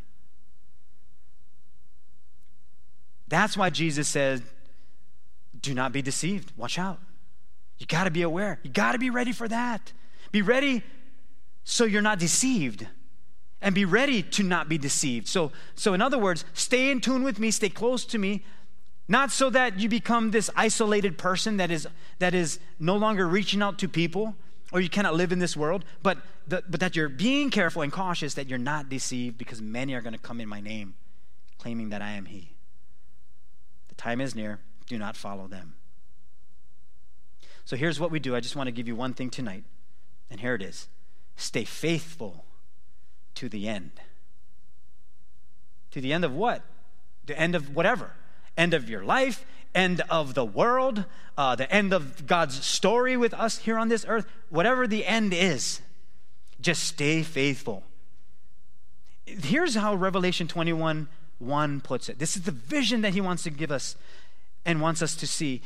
[3.29, 4.41] That's why Jesus said,
[5.59, 6.51] Do not be deceived.
[6.57, 6.99] Watch out.
[7.77, 8.59] You got to be aware.
[8.63, 9.93] You got to be ready for that.
[10.31, 10.83] Be ready
[11.63, 12.85] so you're not deceived.
[13.61, 15.27] And be ready to not be deceived.
[15.27, 18.43] So, so in other words, stay in tune with me, stay close to me,
[19.07, 21.87] not so that you become this isolated person that is,
[22.19, 24.35] that is no longer reaching out to people
[24.71, 27.91] or you cannot live in this world, but, the, but that you're being careful and
[27.91, 30.93] cautious that you're not deceived because many are going to come in my name
[31.57, 32.51] claiming that I am He.
[33.99, 34.61] Time is near.
[34.87, 35.73] Do not follow them.
[37.65, 38.33] So here's what we do.
[38.33, 39.65] I just want to give you one thing tonight.
[40.31, 40.87] And here it is
[41.35, 42.45] stay faithful
[43.35, 43.91] to the end.
[45.91, 46.63] To the end of what?
[47.25, 48.13] The end of whatever.
[48.57, 49.43] End of your life,
[49.75, 51.03] end of the world,
[51.37, 55.33] uh, the end of God's story with us here on this earth, whatever the end
[55.33, 55.81] is,
[56.61, 57.83] just stay faithful.
[59.25, 61.09] Here's how Revelation 21
[61.39, 62.19] 1 puts it.
[62.19, 63.95] This is the vision that he wants to give us
[64.65, 65.61] and wants us to see.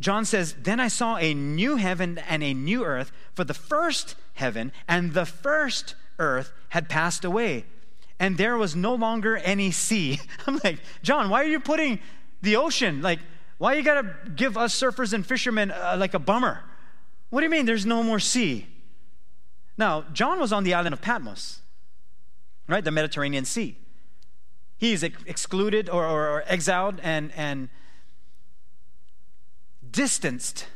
[0.00, 4.16] John says, Then I saw a new heaven and a new earth, for the first
[4.34, 7.64] heaven and the first earth had passed away,
[8.18, 10.20] and there was no longer any sea.
[10.46, 12.00] I'm like, John, why are you putting
[12.42, 13.02] the ocean?
[13.02, 13.20] Like,
[13.58, 16.64] why you gotta give us surfers and fishermen uh, like a bummer?
[17.30, 18.66] What do you mean there's no more sea?
[19.76, 21.60] Now, John was on the island of Patmos.
[22.68, 22.84] right?
[22.84, 23.76] The Mediterranean Sea.
[24.84, 27.70] He's ex- excluded or, or, or exiled and, and
[29.90, 30.66] distanced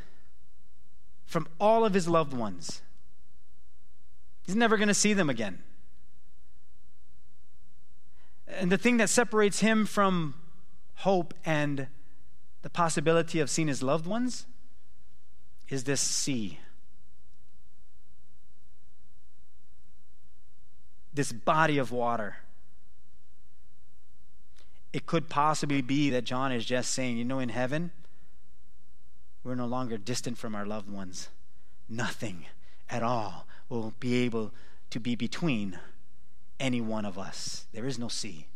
[1.27, 2.81] from all of his loved ones.
[4.41, 5.59] He's never going to see them again.
[8.47, 10.33] And the thing that separates him from
[10.95, 11.85] hope and
[12.63, 14.47] the possibility of seeing his loved ones
[15.67, 16.57] is this sea.
[21.13, 22.37] This body of water.
[24.91, 27.91] It could possibly be that John is just saying, you know, in heaven,
[29.43, 31.29] we're no longer distant from our loved ones.
[31.87, 32.45] Nothing
[32.89, 34.51] at all will be able
[34.89, 35.79] to be between
[36.59, 37.67] any one of us.
[37.71, 38.47] There is no sea.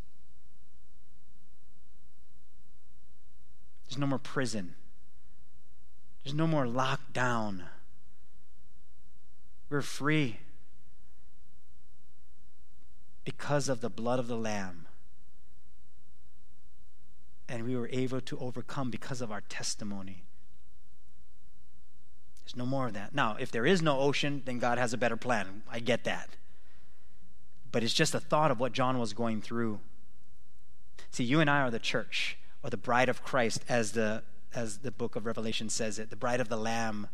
[3.87, 4.75] There's no more prison.
[6.23, 7.63] There's no more lockdown.
[9.69, 10.39] We're free
[13.23, 14.82] because of the blood of the Lamb.
[17.49, 20.23] And we were able to overcome because of our testimony.
[22.43, 23.13] There's no more of that.
[23.15, 25.63] Now, if there is no ocean, then God has a better plan.
[25.69, 26.29] I get that.
[27.71, 29.79] But it's just a thought of what John was going through.
[31.11, 34.23] See, you and I are the church, or the bride of Christ, as the,
[34.53, 37.07] as the book of Revelation says it, the bride of the Lamb.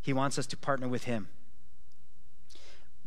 [0.00, 1.28] He wants us to partner with Him,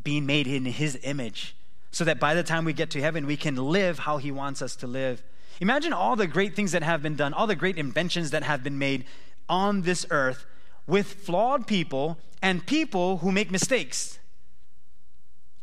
[0.03, 1.55] being made in His image,
[1.91, 4.61] so that by the time we get to heaven, we can live how He wants
[4.61, 5.23] us to live.
[5.61, 8.63] Imagine all the great things that have been done, all the great inventions that have
[8.63, 9.05] been made
[9.47, 10.47] on this earth
[10.87, 14.17] with flawed people and people who make mistakes.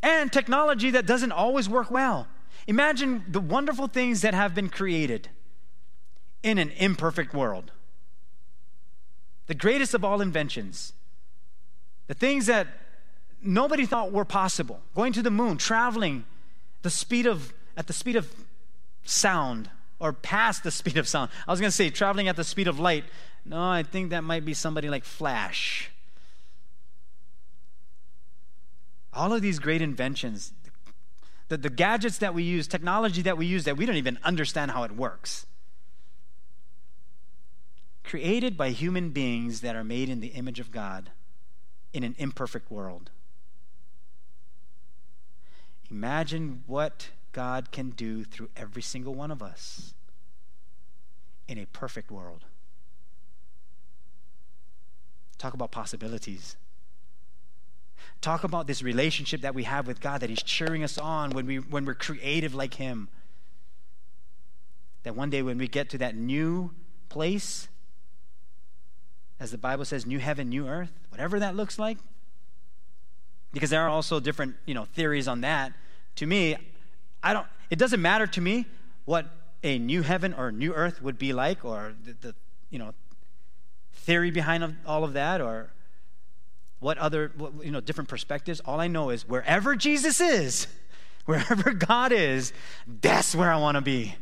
[0.00, 2.28] And technology that doesn't always work well.
[2.68, 5.30] Imagine the wonderful things that have been created
[6.44, 7.72] in an imperfect world.
[9.48, 10.92] The greatest of all inventions.
[12.06, 12.68] The things that
[13.42, 14.80] nobody thought were possible.
[14.94, 16.24] Going to the moon, traveling
[16.82, 18.32] the speed of at the speed of
[19.04, 19.70] sound
[20.00, 21.30] or past the speed of sound.
[21.46, 23.04] I was going to say traveling at the speed of light.
[23.44, 25.90] No, I think that might be somebody like Flash.
[29.12, 30.52] All of these great inventions,
[31.48, 34.70] the, the gadgets that we use, technology that we use that we don't even understand
[34.70, 35.46] how it works.
[38.04, 41.10] Created by human beings that are made in the image of God
[41.92, 43.10] in an imperfect world.
[45.90, 47.08] Imagine what
[47.38, 49.94] God can do through every single one of us
[51.46, 52.46] in a perfect world.
[55.38, 56.56] Talk about possibilities.
[58.20, 61.46] Talk about this relationship that we have with God, that He's cheering us on when,
[61.46, 63.08] we, when we're creative like Him.
[65.04, 66.72] That one day when we get to that new
[67.08, 67.68] place,
[69.38, 71.98] as the Bible says, new heaven, new earth, whatever that looks like,
[73.52, 75.72] because there are also different you know, theories on that.
[76.16, 76.56] To me,
[77.22, 78.66] I don't, it doesn't matter to me
[79.04, 79.26] what
[79.62, 82.34] a new heaven or new earth would be like, or the, the
[82.70, 82.94] you know,
[83.92, 85.70] theory behind all of that, or
[86.80, 88.60] what other, you know, different perspectives.
[88.60, 90.66] All I know is wherever Jesus is,
[91.24, 92.52] wherever God is,
[92.86, 94.14] that's where I want to be.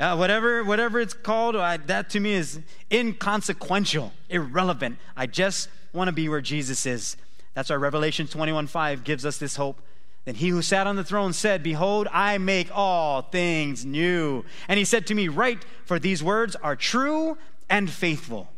[0.00, 2.60] Uh, whatever, whatever it's called, I, that to me is
[2.90, 4.98] inconsequential, irrelevant.
[5.16, 7.16] I just want to be where Jesus is.
[7.54, 9.80] That's why Revelation 21 5 gives us this hope.
[10.28, 14.44] Then he who sat on the throne said, Behold, I make all things new.
[14.68, 17.38] And he said to me, Write, for these words are true
[17.70, 18.52] and faithful.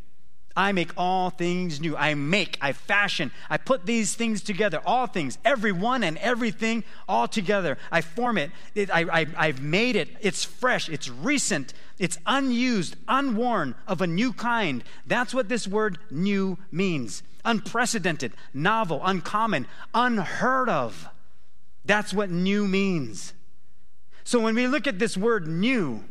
[0.57, 1.97] I make all things new.
[1.97, 6.83] I make, I fashion, I put these things together, all things, every one and everything
[7.09, 7.79] all together.
[7.93, 10.09] I form it, it I, have made it.
[10.21, 14.83] It's fresh, it's recent, it's unused, unworn, of a new kind.
[15.07, 21.09] That's what this word new means unprecedented, novel, uncommon, unheard of.
[21.91, 23.35] That's what new means.
[24.23, 26.05] So when we look at this word new,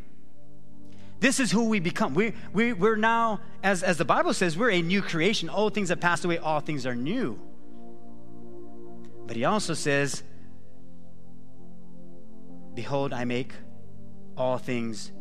[1.22, 2.14] this is who we become.
[2.14, 5.50] We, we, we're now, as, as the Bible says, we're a new creation.
[5.50, 7.40] Old things have passed away, all things are new.
[9.26, 10.22] But he also says,
[12.74, 13.54] Behold, I make
[14.36, 15.14] all things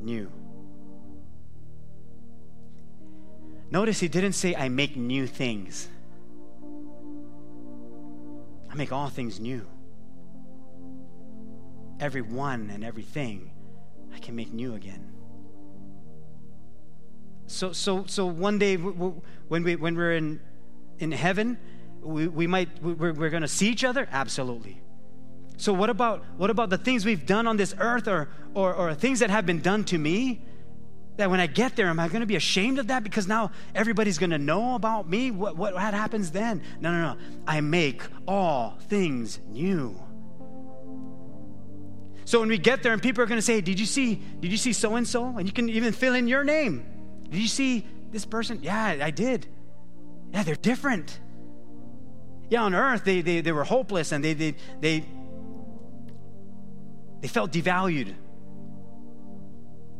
[0.00, 0.32] new.
[3.70, 5.90] Notice he didn't say, I make new things.
[8.70, 9.66] I make all things new.
[12.04, 13.50] Every one and everything
[14.14, 15.10] I can make new again.
[17.46, 20.38] So, so, so one day when, we, when we're in,
[20.98, 21.56] in heaven,
[22.02, 24.06] we, we might, we're, we're going to see each other?
[24.12, 24.82] Absolutely.
[25.56, 28.94] So what about, what about the things we've done on this earth or, or, or
[28.94, 30.42] things that have been done to me?
[31.16, 33.50] That when I get there, am I going to be ashamed of that because now
[33.74, 35.30] everybody's going to know about me?
[35.30, 36.62] What, what, what happens then?
[36.82, 37.16] No, no, no.
[37.46, 40.03] I make all things new.
[42.24, 44.14] So when we get there and people are going to say, "Did you see?
[44.40, 46.84] Did you see so and so?" and you can even fill in your name.
[47.30, 48.60] Did you see this person?
[48.62, 49.46] Yeah, I did.
[50.32, 51.20] Yeah, they're different.
[52.50, 55.04] Yeah, on earth they, they, they were hopeless and they, they, they,
[57.20, 58.14] they felt devalued.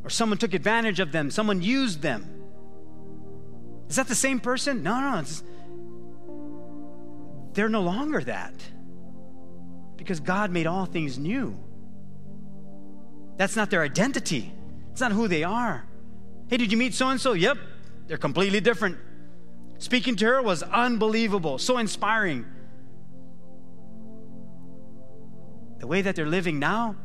[0.03, 2.29] Or someone took advantage of them, someone used them.
[3.89, 4.83] Is that the same person?
[4.83, 5.43] No, no, it's,
[7.55, 8.55] they're no longer that
[9.97, 11.59] because God made all things new.
[13.37, 14.53] That's not their identity,
[14.93, 15.87] it's not who they are.
[16.49, 17.33] Hey, did you meet so and so?
[17.33, 17.59] Yep,
[18.07, 18.99] they're completely different.
[19.79, 22.47] Speaking to her was unbelievable, so inspiring.
[25.79, 26.97] The way that they're living now,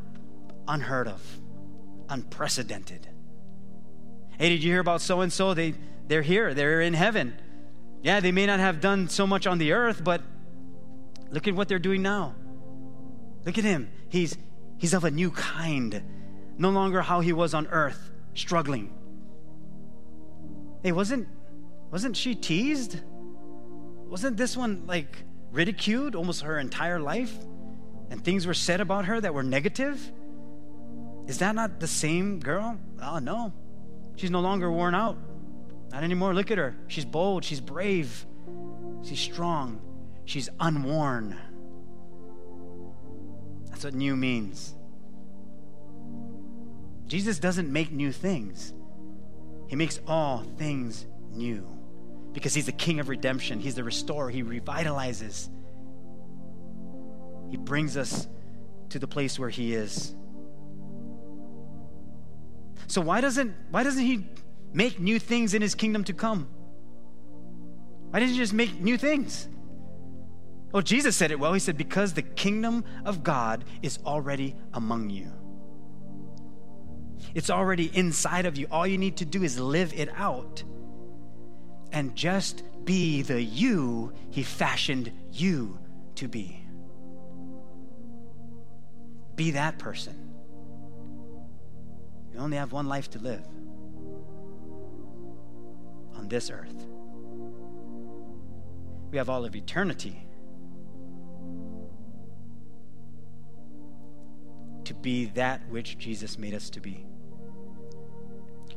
[0.67, 1.21] unheard of,
[2.09, 3.07] unprecedented.
[4.37, 5.53] Hey, did you hear about so and so?
[5.53, 5.73] They
[6.07, 7.35] they're here, they're in heaven.
[8.01, 10.21] Yeah, they may not have done so much on the earth, but
[11.29, 12.35] look at what they're doing now.
[13.45, 13.89] Look at him.
[14.09, 14.37] He's
[14.77, 16.01] he's of a new kind.
[16.59, 18.93] No longer how he was on earth, struggling.
[20.83, 21.27] Hey, wasn't
[21.89, 22.99] wasn't she teased?
[24.07, 27.33] Wasn't this one like ridiculed almost her entire life?
[28.11, 30.11] And things were said about her that were negative?
[31.27, 32.77] Is that not the same girl?
[33.01, 33.53] Oh, no.
[34.15, 35.15] She's no longer worn out.
[35.91, 36.33] Not anymore.
[36.33, 36.75] Look at her.
[36.87, 37.45] She's bold.
[37.45, 38.25] She's brave.
[39.03, 39.79] She's strong.
[40.25, 41.37] She's unworn.
[43.69, 44.75] That's what new means.
[47.09, 48.73] Jesus doesn't make new things,
[49.67, 51.67] He makes all things new
[52.31, 55.49] because He's the King of redemption, He's the restorer, He revitalizes.
[57.49, 58.27] He brings us
[58.89, 60.15] to the place where He is.
[62.87, 64.27] So why doesn't why doesn't He
[64.71, 66.47] make new things in His kingdom to come?
[68.11, 69.49] Why didn't He just make new things?
[70.73, 71.53] Oh, Jesus said it well.
[71.53, 75.38] He said, Because the kingdom of God is already among you.
[77.33, 78.67] It's already inside of you.
[78.71, 80.63] All you need to do is live it out
[81.91, 85.79] and just be the you He fashioned you
[86.15, 86.63] to be.
[89.35, 90.15] Be that person.
[92.33, 93.45] You only have one life to live
[96.15, 96.85] on this earth.
[99.11, 100.28] We have all of eternity
[105.01, 107.05] be that which Jesus made us to be.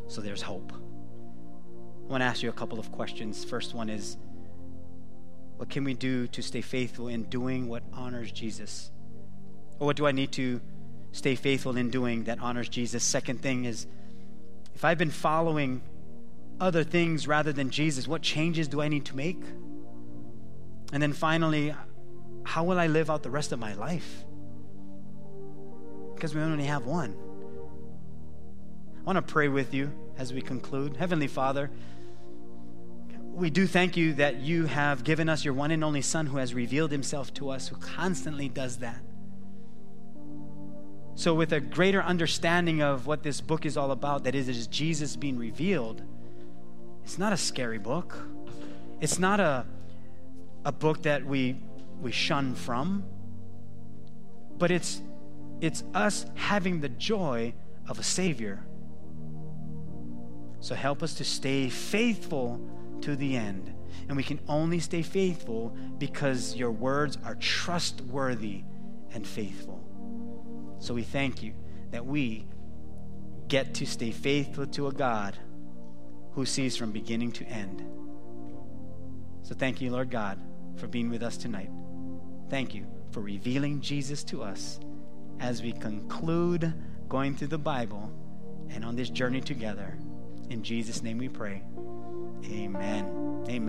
[0.09, 0.73] So there's hope.
[0.73, 3.45] I want to ask you a couple of questions.
[3.45, 4.17] First one is
[5.57, 8.91] what can we do to stay faithful in doing what honors Jesus?
[9.79, 10.61] Or what do I need to
[11.13, 13.03] stay faithful in doing that honors Jesus?
[13.03, 13.87] Second thing is
[14.75, 15.83] if I've been following
[16.61, 19.43] other things rather than Jesus, what changes do I need to make?
[20.93, 21.75] And then finally,
[22.45, 24.25] how will I live out the rest of my life?
[26.23, 27.17] Because we only have one.
[28.97, 30.97] I want to pray with you as we conclude.
[30.97, 31.69] Heavenly Father,
[33.25, 36.37] we do thank you that you have given us your one and only Son who
[36.37, 39.01] has revealed himself to us, who constantly does that.
[41.17, 44.69] So, with a greater understanding of what this book is all about—that is, it is
[44.69, 46.03] Jesus being revealed,
[47.03, 48.17] it's not a scary book.
[49.01, 49.67] It's not a,
[50.65, 51.57] a book that we,
[52.01, 53.03] we shun from,
[54.57, 55.03] but it's,
[55.63, 57.55] it's us having the joy
[57.89, 58.67] of a Savior
[60.63, 62.61] so help us to stay faithful
[63.01, 63.75] to the end.
[64.07, 68.63] And we can only stay faithful because your words are trustworthy
[69.13, 69.83] and faithful.
[70.79, 71.55] So we thank you
[71.91, 72.47] that we
[73.49, 75.37] get to stay faithful to a God
[76.31, 77.85] who sees from beginning to end.
[79.43, 80.39] So thank you, Lord God,
[80.77, 81.71] for being with us tonight.
[82.51, 84.79] Thank you for revealing Jesus to us
[85.43, 86.73] as we conclude
[87.09, 88.11] going through the Bible
[88.71, 89.99] and on this journey together.
[90.49, 91.63] In Jesus' name we pray.
[92.47, 93.45] Amen.
[93.49, 93.63] Amen.